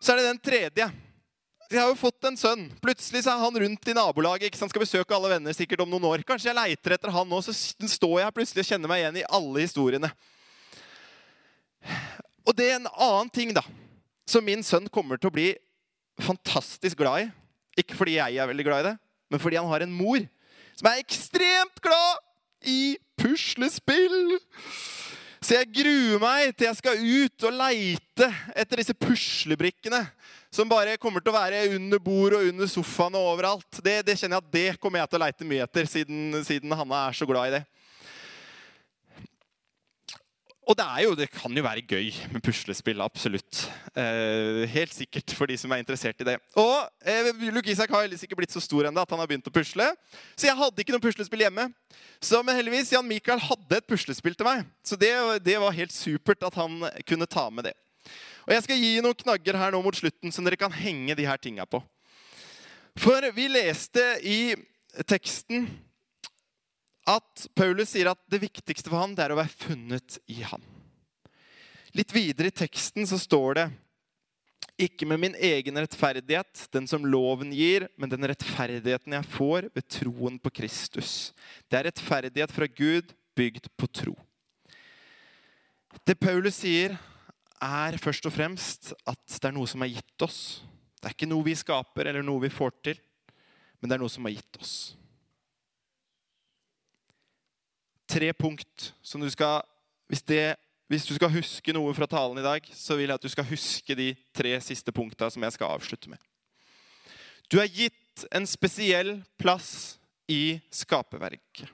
Så 0.00 0.12
er 0.12 0.20
det 0.20 0.28
den 0.28 0.44
tredje. 0.50 0.92
Jeg 1.70 1.80
har 1.80 1.88
jo 1.88 1.96
fått 1.96 2.28
en 2.28 2.36
sønn. 2.36 2.68
Plutselig 2.84 3.24
så 3.24 3.32
er 3.32 3.44
han 3.46 3.60
rundt 3.64 3.88
i 3.88 3.96
nabolaget. 3.96 4.50
ikke 4.50 4.60
sant? 4.60 4.74
Skal 4.74 4.84
besøke 4.84 5.16
alle 5.16 5.32
venner 5.32 5.56
sikkert 5.56 5.80
om 5.86 5.92
noen 5.92 6.10
år. 6.12 6.28
Kanskje 6.28 6.50
jeg 6.50 6.60
leiter 6.60 6.98
etter 6.98 7.14
han 7.14 7.30
nå, 7.30 7.40
så 7.46 7.54
står 7.54 8.18
jeg 8.26 8.36
plutselig 8.36 8.66
og 8.66 8.72
kjenner 8.74 8.90
meg 8.90 9.06
igjen 9.06 9.22
i 9.22 9.28
alle 9.32 9.64
historiene. 9.64 10.10
Og 12.44 12.52
det 12.58 12.68
er 12.68 12.82
en 12.82 12.90
annen 12.90 13.32
ting, 13.32 13.56
da 13.56 13.64
som 14.28 14.44
min 14.44 14.64
sønn 14.66 14.88
kommer 14.92 15.20
til 15.20 15.30
å 15.30 15.34
bli 15.34 15.48
fantastisk 16.20 17.00
glad 17.00 17.24
i. 17.24 17.30
Ikke 17.80 17.96
fordi 17.96 18.18
jeg 18.18 18.36
er 18.36 18.50
veldig 18.50 18.66
glad 18.66 18.82
i 18.82 18.88
det, 18.90 18.96
men 19.30 19.42
fordi 19.42 19.60
han 19.60 19.70
har 19.70 19.84
en 19.84 19.94
mor 19.94 20.20
som 20.76 20.88
er 20.88 21.02
ekstremt 21.02 21.80
glad 21.84 22.20
i 22.68 22.96
puslespill. 23.20 24.38
Så 25.40 25.56
jeg 25.56 25.70
gruer 25.72 26.20
meg 26.20 26.52
til 26.52 26.68
jeg 26.68 26.76
skal 26.76 27.00
ut 27.00 27.44
og 27.48 27.56
leite 27.56 28.28
etter 28.52 28.82
disse 28.82 28.96
puslebrikkene. 28.96 30.02
Som 30.52 30.68
bare 30.68 30.98
kommer 31.00 31.22
til 31.22 31.32
å 31.32 31.36
være 31.36 31.62
under 31.76 32.00
bord 32.02 32.34
og 32.36 32.48
under 32.50 32.68
sofaen 32.68 33.16
og 33.16 33.28
overalt. 33.36 33.80
Det, 33.80 34.00
det 34.04 34.16
kjenner 34.18 34.36
jeg 34.36 34.44
at 34.44 34.54
det 34.56 34.80
kommer 34.82 35.00
jeg 35.00 35.12
til 35.12 35.20
å 35.20 35.22
leite 35.22 35.46
mye 35.48 35.66
etter, 35.68 35.88
siden, 35.88 36.40
siden 36.44 36.74
Hanna 36.76 37.06
er 37.06 37.16
så 37.16 37.28
glad 37.28 37.48
i 37.48 37.54
det. 37.54 37.62
Og 40.70 40.76
det, 40.78 40.84
jo, 41.02 41.14
det, 41.18 41.26
kan 41.34 41.50
jo 41.50 41.64
være 41.66 41.82
gøy 41.82 42.12
med 42.30 42.42
puslespill. 42.46 43.00
Absolutt. 43.02 43.64
Eh, 43.98 44.62
helt 44.70 44.92
sikkert 44.94 45.32
for 45.34 45.50
de 45.50 45.56
som 45.58 45.72
er 45.74 45.80
interessert 45.82 46.22
i 46.22 46.26
det. 46.28 46.36
Og 46.62 46.76
eh, 47.02 47.30
Luke 47.50 47.72
Isak 47.72 47.90
har 47.90 48.06
ikke 48.06 48.38
blitt 48.38 48.54
så 48.54 48.62
stor 48.62 48.86
ennå 48.86 49.02
at 49.02 49.10
han 49.10 49.18
har 49.18 49.26
begynt 49.26 49.50
å 49.50 49.54
pusle. 49.54 49.88
Så 50.38 50.46
jeg 50.46 50.54
hadde 50.60 50.84
ikke 50.84 50.94
noe 50.94 51.02
puslespill 51.02 51.42
hjemme. 51.42 51.66
Så, 52.22 52.38
men 52.46 52.54
heldigvis, 52.54 52.92
Jan 52.94 53.08
Mikael 53.08 53.42
hadde 53.42 53.80
et 53.80 53.88
puslespill 53.90 54.38
til 54.38 54.46
meg. 54.46 54.62
Så 54.86 54.94
det, 55.00 55.10
det, 55.42 55.58
var 55.58 55.74
helt 55.74 55.96
supert 55.96 56.46
at 56.46 56.62
han 56.62 56.78
kunne 57.02 57.26
ta 57.26 57.48
med 57.50 57.72
det. 57.72 57.74
Og 58.46 58.54
jeg 58.54 58.68
skal 58.68 58.84
gi 58.86 58.94
noen 59.02 59.22
knagger 59.26 59.58
her 59.58 59.74
nå 59.74 59.82
mot 59.82 59.98
slutten 59.98 60.30
som 60.30 60.46
dere 60.46 60.60
kan 60.60 60.70
henge 60.70 61.18
de 61.18 61.26
her 61.26 61.42
tinga 61.42 61.66
på. 61.66 61.82
For 63.00 63.26
vi 63.34 63.50
leste 63.50 64.06
i 64.22 64.40
teksten 65.10 65.66
at 67.08 67.46
Paulus 67.56 67.94
sier 67.94 68.10
at 68.10 68.20
det 68.30 68.42
viktigste 68.42 68.90
for 68.90 69.00
ham 69.00 69.14
det 69.16 69.24
er 69.24 69.34
å 69.34 69.38
være 69.38 69.54
funnet 69.64 70.18
i 70.30 70.40
ham. 70.44 70.62
Litt 71.96 72.12
videre 72.14 72.50
i 72.50 72.54
teksten 72.54 73.06
så 73.08 73.18
står 73.18 73.56
det 73.58 73.68
ikke 74.80 75.04
med 75.08 75.20
min 75.20 75.34
egen 75.36 75.76
rettferdighet, 75.76 76.66
den 76.72 76.86
som 76.88 77.04
loven 77.04 77.50
gir, 77.52 77.88
men 78.00 78.08
den 78.08 78.24
rettferdigheten 78.30 79.16
jeg 79.16 79.28
får 79.34 79.68
ved 79.74 79.88
troen 79.92 80.38
på 80.40 80.52
Kristus. 80.60 81.32
Det 81.68 81.80
er 81.80 81.88
rettferdighet 81.90 82.54
fra 82.54 82.68
Gud 82.68 83.12
bygd 83.36 83.68
på 83.76 83.88
tro. 83.92 84.14
Det 86.06 86.16
Paulus 86.20 86.62
sier, 86.62 86.96
er 87.60 87.98
først 88.00 88.24
og 88.24 88.32
fremst 88.32 88.94
at 89.04 89.20
det 89.34 89.50
er 89.50 89.52
noe 89.52 89.68
som 89.68 89.82
er 89.84 89.92
gitt 89.92 90.24
oss. 90.24 90.62
Det 90.96 91.10
er 91.10 91.16
ikke 91.16 91.28
noe 91.28 91.44
vi 91.44 91.58
skaper 91.58 92.08
eller 92.08 92.24
noe 92.24 92.40
vi 92.46 92.52
får 92.52 92.72
til, 92.88 93.02
men 93.80 93.90
det 93.90 93.98
er 93.98 94.00
noe 94.00 94.12
som 94.12 94.24
er 94.28 94.38
gitt 94.38 94.60
oss 94.62 94.74
tre 98.10 98.32
punkt 98.34 98.90
som 99.02 99.22
du 99.22 99.28
skal 99.30 99.62
hvis, 100.10 100.24
det, 100.26 100.56
hvis, 100.90 101.06
du 101.06 101.14
skal 101.14 101.30
huske 101.30 101.74
noe 101.74 101.92
fra 101.94 102.08
talen 102.10 102.40
i 102.40 102.44
dag, 102.44 102.64
så 102.74 102.96
vil 102.98 103.06
jeg 103.06 103.20
at 103.20 103.26
du 103.26 103.30
skal 103.30 103.46
huske 103.46 103.94
de 103.94 104.08
tre 104.34 104.56
siste 104.64 104.90
punkta 104.94 105.28
som 105.30 105.44
jeg 105.46 105.54
skal 105.54 105.76
avslutte 105.76 106.10
med. 106.10 106.18
Du 107.46 107.60
er 107.62 107.70
gitt 107.70 108.24
en 108.34 108.46
spesiell 108.50 109.20
plass 109.38 110.00
i 110.30 110.58
skaperverket. 110.74 111.70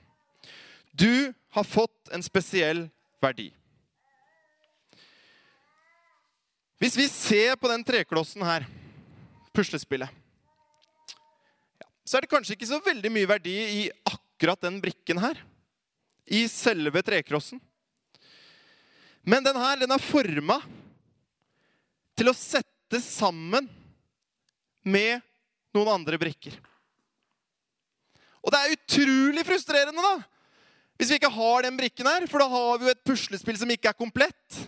Du 0.93 1.33
har 1.53 1.65
fått 1.65 2.13
en 2.13 2.23
spesiell 2.25 2.85
verdi. 3.21 3.49
Hvis 6.77 6.97
vi 6.97 7.09
ser 7.09 7.57
på 7.57 7.69
den 7.71 7.81
treklossen 7.85 8.45
her, 8.45 8.65
puslespillet, 9.49 10.13
så 12.05 12.17
er 12.17 12.23
det 12.23 12.31
kanskje 12.31 12.53
ikke 12.53 12.69
så 12.69 12.77
veldig 12.85 13.09
mye 13.11 13.29
verdi 13.29 13.55
i 13.81 13.85
akkurat 14.05 14.61
den 14.61 14.77
brikken 14.81 15.17
her 15.19 15.41
i 16.27 16.45
selve 16.51 17.01
trekrossen. 17.05 17.59
Men 19.27 19.43
den 19.43 19.59
her, 19.59 19.79
den 19.79 19.91
er 19.91 20.03
forma 20.03 20.61
til 22.17 22.31
å 22.31 22.35
sette 22.35 22.77
settes 22.87 23.03
sammen 23.19 23.67
med 24.87 25.19
noen 25.75 25.89
andre 25.91 26.17
brikker. 26.17 26.55
Og 28.39 28.53
det 28.53 28.59
er 28.61 28.75
utrolig 28.77 29.43
frustrerende, 29.43 29.99
da! 29.99 30.23
Hvis 30.97 31.11
vi 31.11 31.17
ikke 31.19 31.33
har 31.35 31.65
den 31.67 31.75
brikken 31.77 32.07
her, 32.07 32.23
for 32.31 32.41
da 32.41 32.47
har 32.49 32.79
vi 32.79 32.87
jo 32.87 32.93
et 32.93 33.03
puslespill 33.05 33.57
som 33.59 33.69
ikke 33.69 33.91
er 33.91 33.97
komplett. 33.97 34.61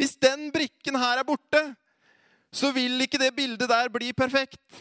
Hvis 0.00 0.16
den 0.18 0.48
brikken 0.54 0.96
her 0.98 1.20
er 1.20 1.28
borte, 1.28 1.60
så 2.50 2.72
vil 2.72 2.96
ikke 3.04 3.20
det 3.20 3.34
bildet 3.36 3.68
der 3.68 3.92
bli 3.92 4.08
perfekt. 4.16 4.80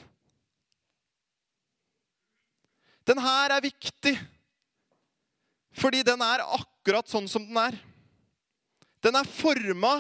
Den 3.06 3.20
her 3.22 3.54
er 3.54 3.64
viktig, 3.68 4.16
fordi 5.78 6.04
den 6.06 6.22
er 6.26 6.46
akkurat 6.58 7.10
sånn 7.10 7.28
som 7.30 7.46
den 7.46 7.60
er. 7.62 7.78
Den 9.06 9.18
er 9.20 9.30
forma 9.30 10.00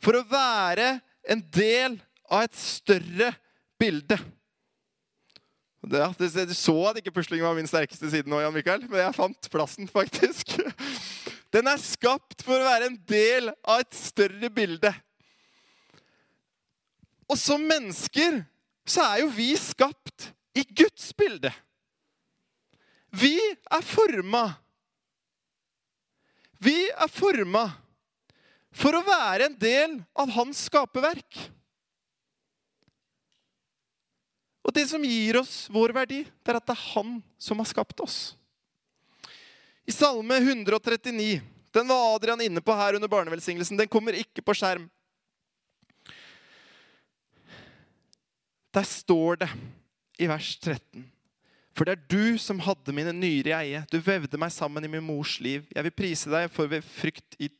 for 0.00 0.16
å 0.16 0.26
være 0.30 0.98
en 1.28 1.42
del 1.52 1.98
av 2.30 2.46
et 2.46 2.56
større 2.56 3.32
bilde. 3.80 4.18
Du 5.80 5.96
så 6.54 6.76
at 6.90 6.98
ikke 7.00 7.12
pusling 7.14 7.42
var 7.42 7.56
min 7.56 7.68
sterkeste 7.68 8.10
side 8.12 8.28
nå, 8.28 8.42
Jan 8.42 8.54
Mikael, 8.54 8.82
men 8.84 9.00
jeg 9.00 9.16
fant 9.16 9.50
plassen, 9.52 9.88
faktisk. 9.88 10.58
Den 11.54 11.66
er 11.66 11.80
skapt 11.82 12.44
for 12.46 12.60
å 12.60 12.68
være 12.68 12.90
en 12.90 12.98
del 13.08 13.48
av 13.64 13.80
et 13.82 13.96
større 13.96 14.50
bilde. 14.54 14.92
Og 17.30 17.38
som 17.40 17.64
mennesker 17.64 18.42
så 18.86 19.06
er 19.08 19.22
jo 19.24 19.32
vi 19.34 19.48
skapt 19.58 20.30
i 20.54 20.62
Guds 20.68 21.10
bilde. 21.16 21.50
Vi 23.10 23.34
er 23.40 23.86
forma. 23.86 24.44
Vi 26.60 26.90
er 26.90 27.08
forma 27.08 27.64
for 28.76 28.94
å 28.94 29.04
være 29.06 29.48
en 29.48 29.56
del 29.58 29.96
av 30.12 30.30
hans 30.34 30.66
skaperverk. 30.68 31.38
Og 34.60 34.74
det 34.76 34.84
som 34.90 35.02
gir 35.02 35.40
oss 35.40 35.64
vår 35.72 35.94
verdi, 35.96 36.20
det 36.22 36.52
er 36.52 36.60
at 36.60 36.68
det 36.68 36.76
er 36.76 36.88
han 36.92 37.16
som 37.40 37.58
har 37.62 37.68
skapt 37.70 38.04
oss. 38.04 38.18
I 39.88 39.94
Salme 39.94 40.36
139, 40.36 41.40
den 41.74 41.88
var 41.88 42.14
Adrian 42.14 42.44
inne 42.44 42.62
på 42.62 42.76
her 42.76 42.94
under 42.98 43.10
barnevelsignelsen, 43.10 43.80
den 43.80 43.90
kommer 43.90 44.14
ikke 44.18 44.44
på 44.44 44.54
skjerm. 44.54 44.84
Der 48.70 48.86
står 48.86 49.40
det 49.40 49.50
i 50.20 50.28
vers 50.30 50.52
13 50.60 51.08
For 51.76 51.86
det 51.86 51.94
er 51.94 52.06
du 52.10 52.38
som 52.42 52.60
hadde 52.64 52.92
mine 52.94 53.12
nyrer 53.14 53.52
i 53.52 53.56
eie. 53.56 53.82
Du 53.92 54.00
vevde 54.02 54.38
meg 54.40 54.52
sammen 54.52 54.84
i 54.84 54.90
min 54.90 55.04
mors 55.06 55.38
liv. 55.42 55.68
Jeg 55.70 55.86
vil 55.86 55.96
prise 55.96 56.32
deg, 56.32 56.50
for 56.52 56.70
ved 56.70 56.86
frykt 56.86 57.38
i 57.38 57.50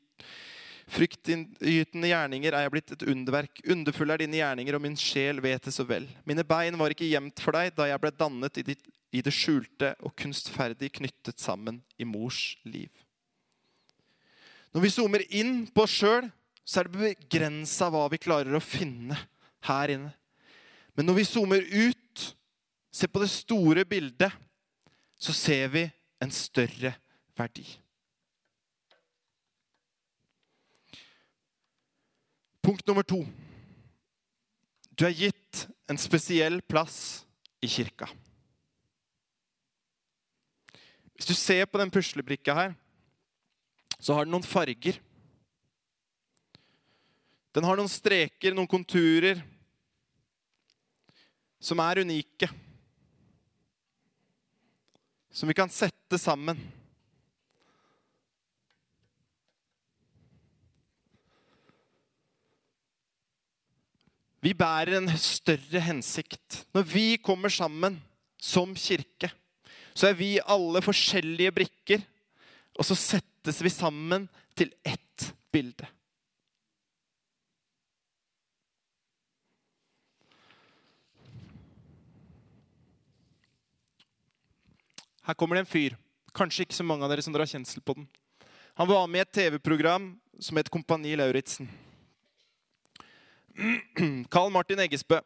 Fryktinngytende 0.90 2.08
gjerninger 2.10 2.54
er 2.54 2.64
jeg 2.64 2.72
blitt 2.74 2.92
et 2.96 3.04
underverk. 3.12 3.60
Underfulle 3.70 4.16
er 4.16 4.24
dine 4.24 4.40
gjerninger, 4.40 4.74
og 4.74 4.82
min 4.82 4.96
sjel 4.98 5.38
vet 5.42 5.68
det 5.68 5.74
så 5.74 5.84
vel. 5.86 6.08
Mine 6.26 6.42
bein 6.46 6.74
var 6.80 6.90
ikke 6.90 7.06
gjemt 7.06 7.38
for 7.44 7.54
deg 7.54 7.76
da 7.76 7.86
jeg 7.86 8.02
ble 8.02 8.10
dannet 8.18 8.58
i, 8.58 8.64
ditt, 8.72 8.82
i 9.14 9.22
det 9.22 9.34
skjulte 9.34 9.92
og 10.02 10.16
kunstferdig 10.18 10.90
knyttet 10.98 11.38
sammen 11.38 11.78
i 11.94 12.08
mors 12.08 12.56
liv. 12.66 12.90
Når 14.74 14.86
vi 14.86 14.92
zoomer 14.94 15.26
inn 15.30 15.62
på 15.70 15.86
oss 15.86 15.94
sjøl, 16.00 16.26
så 16.66 16.82
er 16.82 16.90
det 16.90 16.98
begrensa 16.98 17.90
hva 17.90 18.08
vi 18.10 18.18
klarer 18.22 18.54
å 18.54 18.62
finne 18.62 19.18
her 19.66 19.94
inne. 19.94 20.12
Men 20.98 21.06
når 21.06 21.20
vi 21.20 21.28
zoomer 21.28 21.62
ut, 21.70 21.99
ser 22.92 23.10
på 23.10 23.22
det 23.22 23.30
store 23.30 23.84
bildet, 23.84 24.32
så 25.20 25.32
ser 25.36 25.68
vi 25.68 25.84
en 26.22 26.32
større 26.32 26.94
verdi. 27.38 27.66
Punkt 32.60 32.86
nummer 32.86 33.06
to. 33.06 33.22
Du 34.92 35.06
er 35.08 35.16
gitt 35.16 35.66
en 35.88 35.98
spesiell 35.98 36.60
plass 36.62 37.24
i 37.64 37.68
kirka. 37.70 38.08
Hvis 41.14 41.28
du 41.28 41.34
ser 41.36 41.66
på 41.68 41.80
den 41.80 41.92
puslebrikka 41.92 42.54
her, 42.56 42.74
så 44.00 44.16
har 44.16 44.24
den 44.24 44.32
noen 44.32 44.46
farger. 44.46 44.96
Den 47.52 47.66
har 47.66 47.76
noen 47.76 47.90
streker, 47.90 48.54
noen 48.56 48.70
konturer, 48.70 49.42
som 51.60 51.80
er 51.84 52.00
unike. 52.04 52.48
Som 55.30 55.48
vi 55.50 55.54
kan 55.54 55.70
sette 55.70 56.18
sammen. 56.18 56.58
Vi 64.40 64.54
bærer 64.56 64.96
en 64.96 65.10
større 65.20 65.82
hensikt. 65.84 66.64
Når 66.72 66.86
vi 66.88 67.06
kommer 67.20 67.52
sammen 67.52 67.98
som 68.40 68.72
kirke, 68.74 69.28
så 69.92 70.08
er 70.08 70.16
vi 70.16 70.38
alle 70.40 70.80
forskjellige 70.82 71.52
brikker, 71.52 72.04
og 72.78 72.86
så 72.88 72.96
settes 72.96 73.60
vi 73.60 73.72
sammen 73.72 74.26
til 74.56 74.72
ett 74.86 75.28
bilde. 75.52 75.84
Her 85.30 85.34
kommer 85.34 85.54
det 85.54 85.60
en 85.60 85.66
fyr. 85.70 85.94
Kanskje 86.34 86.64
ikke 86.66 86.74
så 86.74 86.82
mange 86.82 87.06
av 87.06 87.12
dere 87.12 87.22
som 87.22 87.30
drar 87.30 87.46
kjensel 87.46 87.78
på 87.86 87.94
den. 87.94 88.08
Han 88.74 88.88
var 88.90 89.04
med 89.06 89.20
i 89.20 89.22
et 89.22 89.36
TV-program 89.36 90.08
som 90.42 90.58
het 90.58 90.70
Kompani 90.74 91.12
Lauritzen. 91.14 91.68
Carl 94.34 94.50
Martin 94.50 94.82
Eggesbø. 94.82 95.20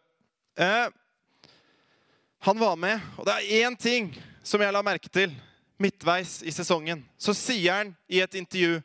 Eh, 0.61 0.93
han 2.45 2.61
var 2.61 2.77
med, 2.77 3.01
og 3.17 3.25
det 3.25 3.39
er 3.39 3.65
én 3.65 3.81
ting 3.81 4.13
som 4.45 4.61
jeg 4.61 4.77
la 4.77 4.85
merke 4.85 5.09
til 5.09 5.33
midtveis 5.81 6.43
i 6.45 6.53
sesongen. 6.53 7.01
Så 7.17 7.33
sier 7.33 7.81
han 7.81 7.97
i 8.05 8.21
et 8.21 8.37
intervju 8.37 8.83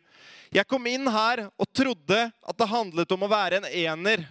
Jeg 0.56 0.72
kom 0.72 0.88
inn 0.88 1.12
her 1.12 1.50
og 1.52 1.68
trodde 1.76 2.24
at 2.32 2.64
det 2.64 2.72
handlet 2.72 3.12
om 3.12 3.28
å 3.28 3.34
være 3.36 3.60
en 3.60 3.68
ener. 3.68 4.24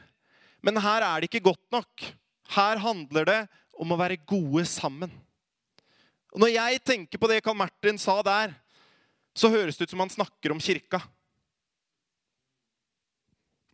Men 0.64 0.81
her 0.81 1.05
er 1.05 1.20
det 1.20 1.29
ikke 1.29 1.53
godt 1.53 1.66
nok. 1.68 2.12
Her 2.57 2.81
handler 2.81 3.29
det 3.29 3.40
om 3.77 3.92
å 3.92 4.05
være 4.07 4.22
gode 4.24 4.64
sammen. 4.64 5.12
Og 6.34 6.42
Når 6.42 6.54
jeg 6.54 6.80
tenker 6.84 7.20
på 7.20 7.30
det 7.30 7.42
Carl 7.44 7.56
Martin 7.56 7.98
sa 8.00 8.18
der, 8.22 8.52
så 9.38 9.50
høres 9.52 9.78
det 9.78 9.86
ut 9.86 9.94
som 9.94 10.02
han 10.02 10.12
snakker 10.12 10.52
om 10.52 10.60
kirka. 10.60 11.00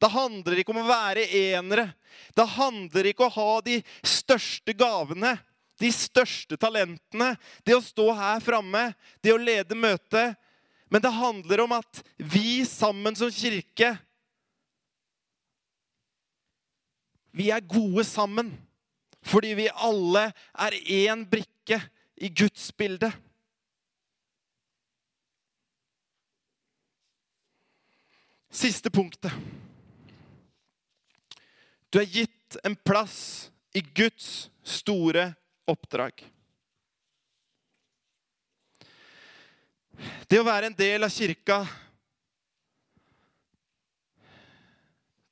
Det 0.00 0.10
handler 0.12 0.60
ikke 0.60 0.74
om 0.74 0.82
å 0.82 0.88
være 0.88 1.24
enere. 1.32 1.88
Det 2.36 2.44
handler 2.56 3.08
ikke 3.08 3.24
om 3.24 3.32
å 3.32 3.36
ha 3.38 3.60
de 3.64 3.78
største 4.04 4.74
gavene, 4.76 5.32
de 5.80 5.90
største 5.94 6.58
talentene, 6.60 7.32
det 7.64 7.76
å 7.76 7.82
stå 7.82 8.10
her 8.14 8.42
framme, 8.44 8.90
det 9.24 9.32
å 9.32 9.40
lede 9.40 9.78
møtet. 9.78 10.36
Men 10.92 11.02
det 11.02 11.14
handler 11.16 11.64
om 11.64 11.72
at 11.78 12.02
vi 12.20 12.62
sammen 12.68 13.16
som 13.18 13.32
kirke 13.32 13.96
Vi 17.34 17.48
er 17.50 17.64
gode 17.66 18.04
sammen 18.06 18.52
fordi 19.24 19.54
vi 19.56 19.64
alle 19.72 20.28
er 20.52 20.76
én 20.84 21.24
brikke 21.26 21.80
i 22.16 22.28
Guds 22.28 22.76
bilde. 22.76 23.12
Siste 28.54 28.90
punktet. 28.90 29.32
Du 31.90 31.98
er 31.98 32.10
gitt 32.10 32.56
en 32.62 32.76
plass 32.76 33.50
i 33.74 33.82
Guds 33.82 34.48
store 34.62 35.32
oppdrag. 35.70 36.22
Det 40.30 40.40
å 40.40 40.46
være 40.46 40.70
en 40.70 40.76
del 40.78 41.06
av 41.06 41.12
kirka, 41.14 41.60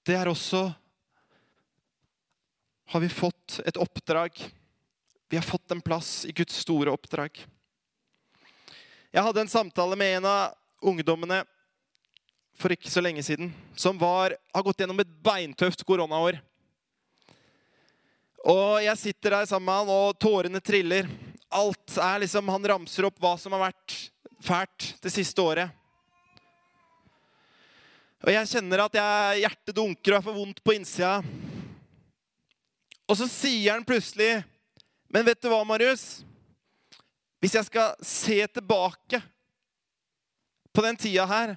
det 0.06 0.16
er 0.18 0.30
også 0.30 0.68
Har 2.92 3.00
vi 3.00 3.08
fått 3.08 3.54
et 3.64 3.78
oppdrag? 3.80 4.36
Vi 5.32 5.38
har 5.38 5.42
fått 5.42 5.70
en 5.70 5.80
plass 5.80 6.26
i 6.26 6.32
Guds 6.32 6.56
store 6.60 6.92
oppdrag. 6.92 7.46
Jeg 9.10 9.22
hadde 9.24 9.40
en 9.40 9.48
samtale 9.48 9.96
med 9.96 10.18
en 10.18 10.26
av 10.28 10.50
ungdommene 10.84 11.38
for 12.60 12.74
ikke 12.74 12.92
så 12.92 13.00
lenge 13.00 13.24
siden, 13.24 13.48
som 13.72 13.96
var, 13.96 14.34
har 14.52 14.66
gått 14.66 14.84
gjennom 14.84 15.00
et 15.00 15.14
beintøft 15.24 15.86
koronaår. 15.88 16.36
Og 18.44 18.84
jeg 18.84 19.00
sitter 19.06 19.38
der 19.38 19.48
sammen 19.48 19.70
med 19.70 19.80
han, 19.80 19.94
og 19.96 20.20
tårene 20.20 20.60
triller. 20.60 21.08
Alt 21.48 21.96
er 21.96 22.20
liksom, 22.26 22.52
Han 22.52 22.70
ramser 22.74 23.08
opp 23.08 23.16
hva 23.16 23.32
som 23.40 23.56
har 23.56 23.70
vært 23.70 23.98
fælt 24.44 24.92
det 25.00 25.16
siste 25.16 25.40
året. 25.40 25.72
Og 28.20 28.36
jeg 28.36 28.52
kjenner 28.52 28.84
at 28.84 29.00
jeg, 29.00 29.44
hjertet 29.46 29.80
dunker 29.80 30.12
og 30.12 30.20
jeg 30.20 30.28
får 30.28 30.40
vondt 30.44 30.60
på 30.60 30.76
innsida. 30.76 31.20
Og 33.08 33.16
så 33.16 33.32
sier 33.32 33.72
han 33.72 33.88
plutselig 33.88 34.42
Men 35.12 35.26
vet 35.28 35.42
du 35.42 35.50
hva, 35.52 35.60
Marius? 35.68 36.22
Hvis 37.42 37.58
jeg 37.58 37.68
skal 37.68 37.98
se 38.06 38.38
tilbake 38.46 39.20
på 40.72 40.84
den 40.84 40.96
tida 40.96 41.26
her 41.28 41.56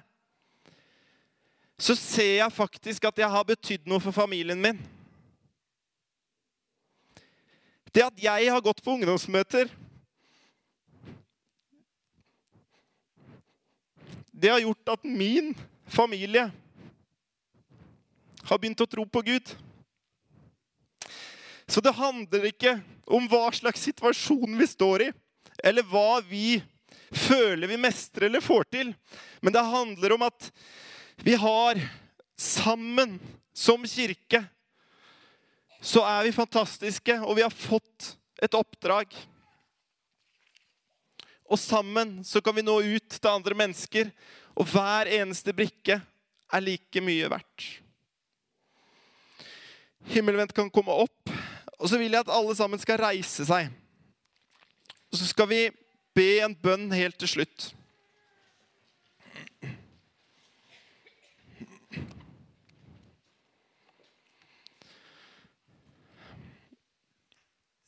så 1.78 1.96
ser 1.96 2.38
jeg 2.38 2.52
faktisk 2.52 3.04
at 3.04 3.18
jeg 3.20 3.28
har 3.28 3.44
betydd 3.44 3.88
noe 3.88 4.00
for 4.00 4.14
familien 4.16 4.60
min. 4.60 4.78
Det 7.92 8.04
at 8.04 8.22
jeg 8.22 8.48
har 8.52 8.64
gått 8.64 8.82
på 8.84 8.96
ungdomsmøter 8.96 9.72
Det 14.36 14.50
har 14.52 14.60
gjort 14.60 14.90
at 14.92 15.04
min 15.08 15.54
familie 15.88 16.42
har 18.44 18.58
begynt 18.60 18.82
å 18.84 18.86
tro 18.90 19.06
på 19.08 19.22
Gud. 19.24 19.52
Så 21.66 21.82
det 21.82 21.96
handler 21.98 22.48
ikke 22.50 22.76
om 23.06 23.26
hva 23.30 23.50
slags 23.54 23.82
situasjon 23.88 24.58
vi 24.58 24.66
står 24.70 25.08
i, 25.08 25.12
eller 25.64 25.86
hva 25.90 26.20
vi 26.26 26.60
føler 27.10 27.70
vi 27.70 27.78
mestrer 27.80 28.28
eller 28.28 28.44
får 28.44 28.68
til. 28.70 28.92
Men 29.40 29.54
det 29.54 29.64
handler 29.66 30.14
om 30.16 30.26
at 30.26 30.50
vi 31.24 31.34
har 31.38 31.80
sammen 32.36 33.16
som 33.56 33.86
kirke 33.88 34.44
så 35.86 36.02
er 36.02 36.24
vi 36.26 36.34
fantastiske, 36.34 37.14
og 37.22 37.36
vi 37.38 37.44
har 37.44 37.52
fått 37.52 38.16
et 38.42 38.54
oppdrag. 38.58 39.12
Og 41.46 41.60
sammen 41.62 42.18
så 42.26 42.42
kan 42.42 42.56
vi 42.56 42.64
nå 42.66 42.80
ut 42.82 43.12
til 43.12 43.30
andre 43.30 43.54
mennesker, 43.54 44.10
og 44.56 44.66
hver 44.72 45.10
eneste 45.20 45.54
brikke 45.54 46.00
er 46.00 46.64
like 46.64 47.02
mye 47.04 47.28
verdt. 47.30 47.68
Himmelvendt 50.10 50.54
kan 50.56 50.70
komme 50.74 50.94
opp, 51.06 51.25
og 51.76 51.90
så 51.90 51.98
vil 52.00 52.14
jeg 52.14 52.24
at 52.24 52.32
alle 52.32 52.54
sammen 52.56 52.80
skal 52.80 53.00
reise 53.02 53.44
seg. 53.48 53.68
Og 55.12 55.18
så 55.20 55.28
skal 55.28 55.48
vi 55.50 55.60
be 56.16 56.28
en 56.44 56.56
bønn 56.56 56.88
helt 56.96 57.18
til 57.20 57.36
slutt. 57.36 57.72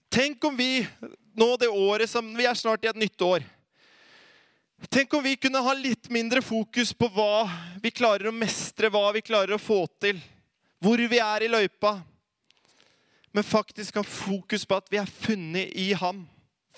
Tenk 0.09 0.45
om 0.45 0.57
vi 0.57 0.83
nå 1.39 1.49
det 1.61 1.69
året 1.69 2.11
som 2.11 2.33
Vi 2.35 2.47
er 2.49 2.57
snart 2.59 2.85
i 2.85 2.89
et 2.91 2.99
nytt 2.99 3.23
år. 3.23 3.45
Tenk 4.91 5.15
om 5.15 5.23
vi 5.23 5.37
kunne 5.37 5.63
ha 5.63 5.75
litt 5.75 6.09
mindre 6.11 6.43
fokus 6.43 6.93
på 6.95 7.09
hva 7.15 7.49
vi 7.83 7.91
klarer 7.91 8.31
å 8.31 8.35
mestre, 8.35 8.91
hva 8.91 9.11
vi 9.15 9.23
klarer 9.27 9.57
å 9.57 9.63
få 9.63 9.85
til, 10.01 10.21
hvor 10.83 10.99
vi 10.99 11.19
er 11.19 11.45
i 11.45 11.51
løypa, 11.51 11.97
men 13.33 13.45
faktisk 13.45 13.99
ha 14.01 14.05
fokus 14.05 14.65
på 14.67 14.79
at 14.79 14.89
vi 14.93 15.01
er 15.01 15.11
funnet 15.11 15.75
i 15.77 15.93
ham. 15.93 16.25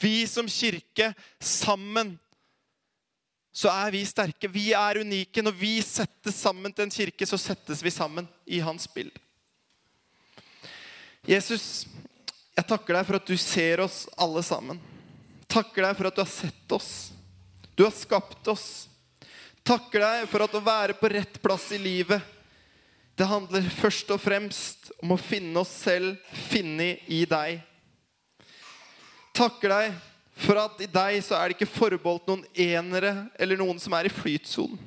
Vi 0.00 0.26
som 0.26 0.48
kirke, 0.48 1.12
sammen, 1.40 2.16
så 3.52 3.70
er 3.72 3.90
vi 3.92 4.04
sterke. 4.06 4.48
Vi 4.48 4.70
er 4.72 5.00
unike. 5.02 5.42
Når 5.42 5.56
vi 5.58 5.74
settes 5.84 6.38
sammen 6.40 6.72
til 6.72 6.86
en 6.86 6.94
kirke, 6.94 7.26
så 7.26 7.38
settes 7.40 7.82
vi 7.84 7.92
sammen 7.92 8.28
i 8.46 8.60
hans 8.64 8.86
bilde. 8.90 9.18
Jesus, 11.28 11.84
jeg 12.56 12.66
takker 12.66 12.96
deg 12.96 13.06
for 13.06 13.18
at 13.18 13.28
du 13.28 13.36
ser 13.36 13.82
oss 13.84 14.06
alle 14.16 14.42
sammen. 14.46 14.80
Takker 15.50 15.84
deg 15.84 15.98
for 15.98 16.08
at 16.08 16.16
du 16.16 16.22
har 16.22 16.30
sett 16.32 16.72
oss. 16.72 16.92
Du 17.76 17.84
har 17.84 17.94
skapt 17.94 18.48
oss. 18.48 18.68
Takker 19.66 20.00
deg 20.00 20.28
for 20.30 20.46
at 20.46 20.54
å 20.56 20.62
være 20.64 20.96
på 20.96 21.10
rett 21.12 21.36
plass 21.42 21.68
i 21.76 21.80
livet, 21.80 22.22
det 23.20 23.28
handler 23.28 23.66
først 23.76 24.08
og 24.14 24.20
fremst 24.22 24.86
om 25.02 25.12
å 25.12 25.20
finne 25.20 25.60
oss 25.60 25.72
selv, 25.82 26.14
finne 26.48 26.94
i 27.12 27.18
deg. 27.28 27.58
Takker 29.36 29.74
deg 29.74 29.98
for 30.40 30.56
at 30.56 30.80
i 30.80 30.88
deg 30.88 31.18
så 31.24 31.36
er 31.36 31.50
det 31.50 31.58
ikke 31.58 31.68
forbeholdt 31.68 32.30
noen 32.30 32.46
enere 32.56 33.26
eller 33.36 33.60
noen 33.60 33.80
som 33.82 33.92
er 33.98 34.08
i 34.08 34.12
flytsonen. 34.14 34.78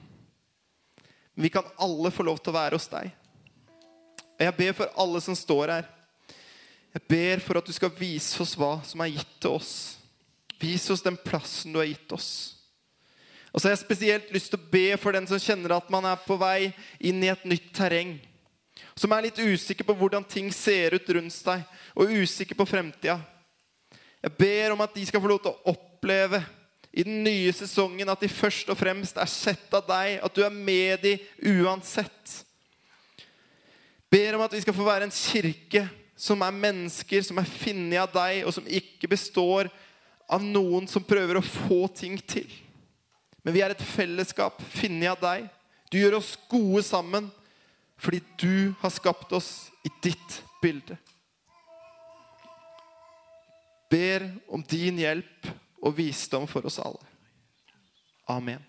Men 1.34 1.46
vi 1.46 1.52
kan 1.54 1.69
alle 1.82 2.10
få 2.13 2.26
lov 2.26 2.39
til 2.41 2.54
å 2.54 2.58
være 2.58 2.78
hos 2.78 2.89
deg. 2.89 3.12
Og 4.34 4.43
jeg 4.48 4.58
ber 4.58 4.74
for 4.78 4.98
alle 5.06 5.22
som 5.22 5.38
står 5.38 5.76
her. 5.76 5.88
Jeg 6.93 7.06
ber 7.10 7.46
for 7.46 7.62
at 7.62 7.69
du 7.69 7.74
skal 7.74 7.93
vise 7.98 8.41
oss 8.41 8.56
hva 8.58 8.80
som 8.86 9.02
er 9.06 9.13
gitt 9.13 9.38
til 9.41 9.60
oss. 9.60 9.74
Vis 10.62 10.89
oss 10.93 11.06
den 11.06 11.17
plassen 11.22 11.74
du 11.74 11.82
har 11.82 11.89
gitt 11.89 12.17
oss. 12.17 12.30
Og 13.54 13.62
så 13.62 13.68
har 13.68 13.76
jeg 13.76 13.84
spesielt 13.84 14.32
lyst 14.34 14.50
til 14.50 14.58
å 14.58 14.70
be 14.72 14.88
for 14.98 15.13
den 15.13 15.28
som 15.30 15.42
kjenner 15.42 15.76
at 15.76 15.89
man 15.94 16.08
er 16.10 16.18
på 16.26 16.38
vei 16.42 16.72
inn 16.98 17.22
i 17.22 17.30
et 17.30 17.46
nytt 17.46 17.70
terreng. 17.78 18.16
Som 18.98 19.13
er 19.13 19.28
litt 19.28 19.38
usikker 19.38 19.86
på 19.86 19.96
hvordan 19.98 20.26
ting 20.26 20.50
ser 20.54 20.98
ut 20.98 21.13
rundt 21.13 21.38
deg, 21.46 21.62
og 21.94 22.18
usikker 22.18 22.58
på 22.58 22.66
fremtida. 22.70 23.20
Jeg 24.24 24.36
ber 24.39 24.74
om 24.74 24.82
at 24.82 24.94
de 24.96 25.06
skal 25.06 25.22
få 25.22 25.30
lov 25.30 25.44
til 25.44 25.54
å 25.54 25.74
oppleve 25.74 26.42
i 26.94 27.06
den 27.06 27.24
nye 27.26 27.54
sesongen 27.54 28.10
at 28.10 28.22
de 28.22 28.30
først 28.30 28.70
og 28.70 28.78
fremst 28.78 29.18
er 29.22 29.30
sett 29.30 29.74
av 29.74 29.86
deg, 29.86 30.18
at 30.22 30.34
du 30.34 30.42
er 30.46 30.54
med 30.54 31.06
dem 31.06 31.62
uansett. 31.62 32.39
Ber 34.13 34.38
om 34.38 34.44
at 34.46 34.54
vi 34.54 34.62
skal 34.62 34.78
få 34.78 34.86
være 34.86 35.10
en 35.10 35.13
kirke 35.13 35.88
som 36.18 36.42
er 36.46 36.54
mennesker 36.56 37.26
som 37.26 37.39
er 37.42 37.50
funnet 37.50 38.02
av 38.02 38.13
deg, 38.13 38.44
og 38.46 38.54
som 38.56 38.68
ikke 38.70 39.10
består 39.10 39.70
av 40.30 40.42
noen 40.46 40.86
som 40.89 41.06
prøver 41.06 41.39
å 41.39 41.46
få 41.46 41.86
ting 41.98 42.20
til. 42.22 42.48
Men 43.43 43.56
vi 43.56 43.63
er 43.63 43.73
et 43.73 43.86
fellesskap 43.86 44.62
funnet 44.73 45.12
av 45.12 45.23
deg. 45.23 45.47
Du 45.91 45.99
gjør 45.99 46.19
oss 46.21 46.36
gode 46.51 46.84
sammen 46.88 47.32
fordi 48.03 48.19
du 48.41 48.73
har 48.82 48.91
skapt 48.91 49.32
oss 49.36 49.69
i 49.86 49.91
ditt 50.03 50.39
bilde. 50.63 50.97
Ber 53.91 54.25
om 54.51 54.63
din 54.65 54.97
hjelp 54.99 55.47
og 55.84 55.95
visdom 55.95 56.47
for 56.49 56.65
oss 56.67 56.82
alle. 56.82 57.03
Amen. 58.27 58.63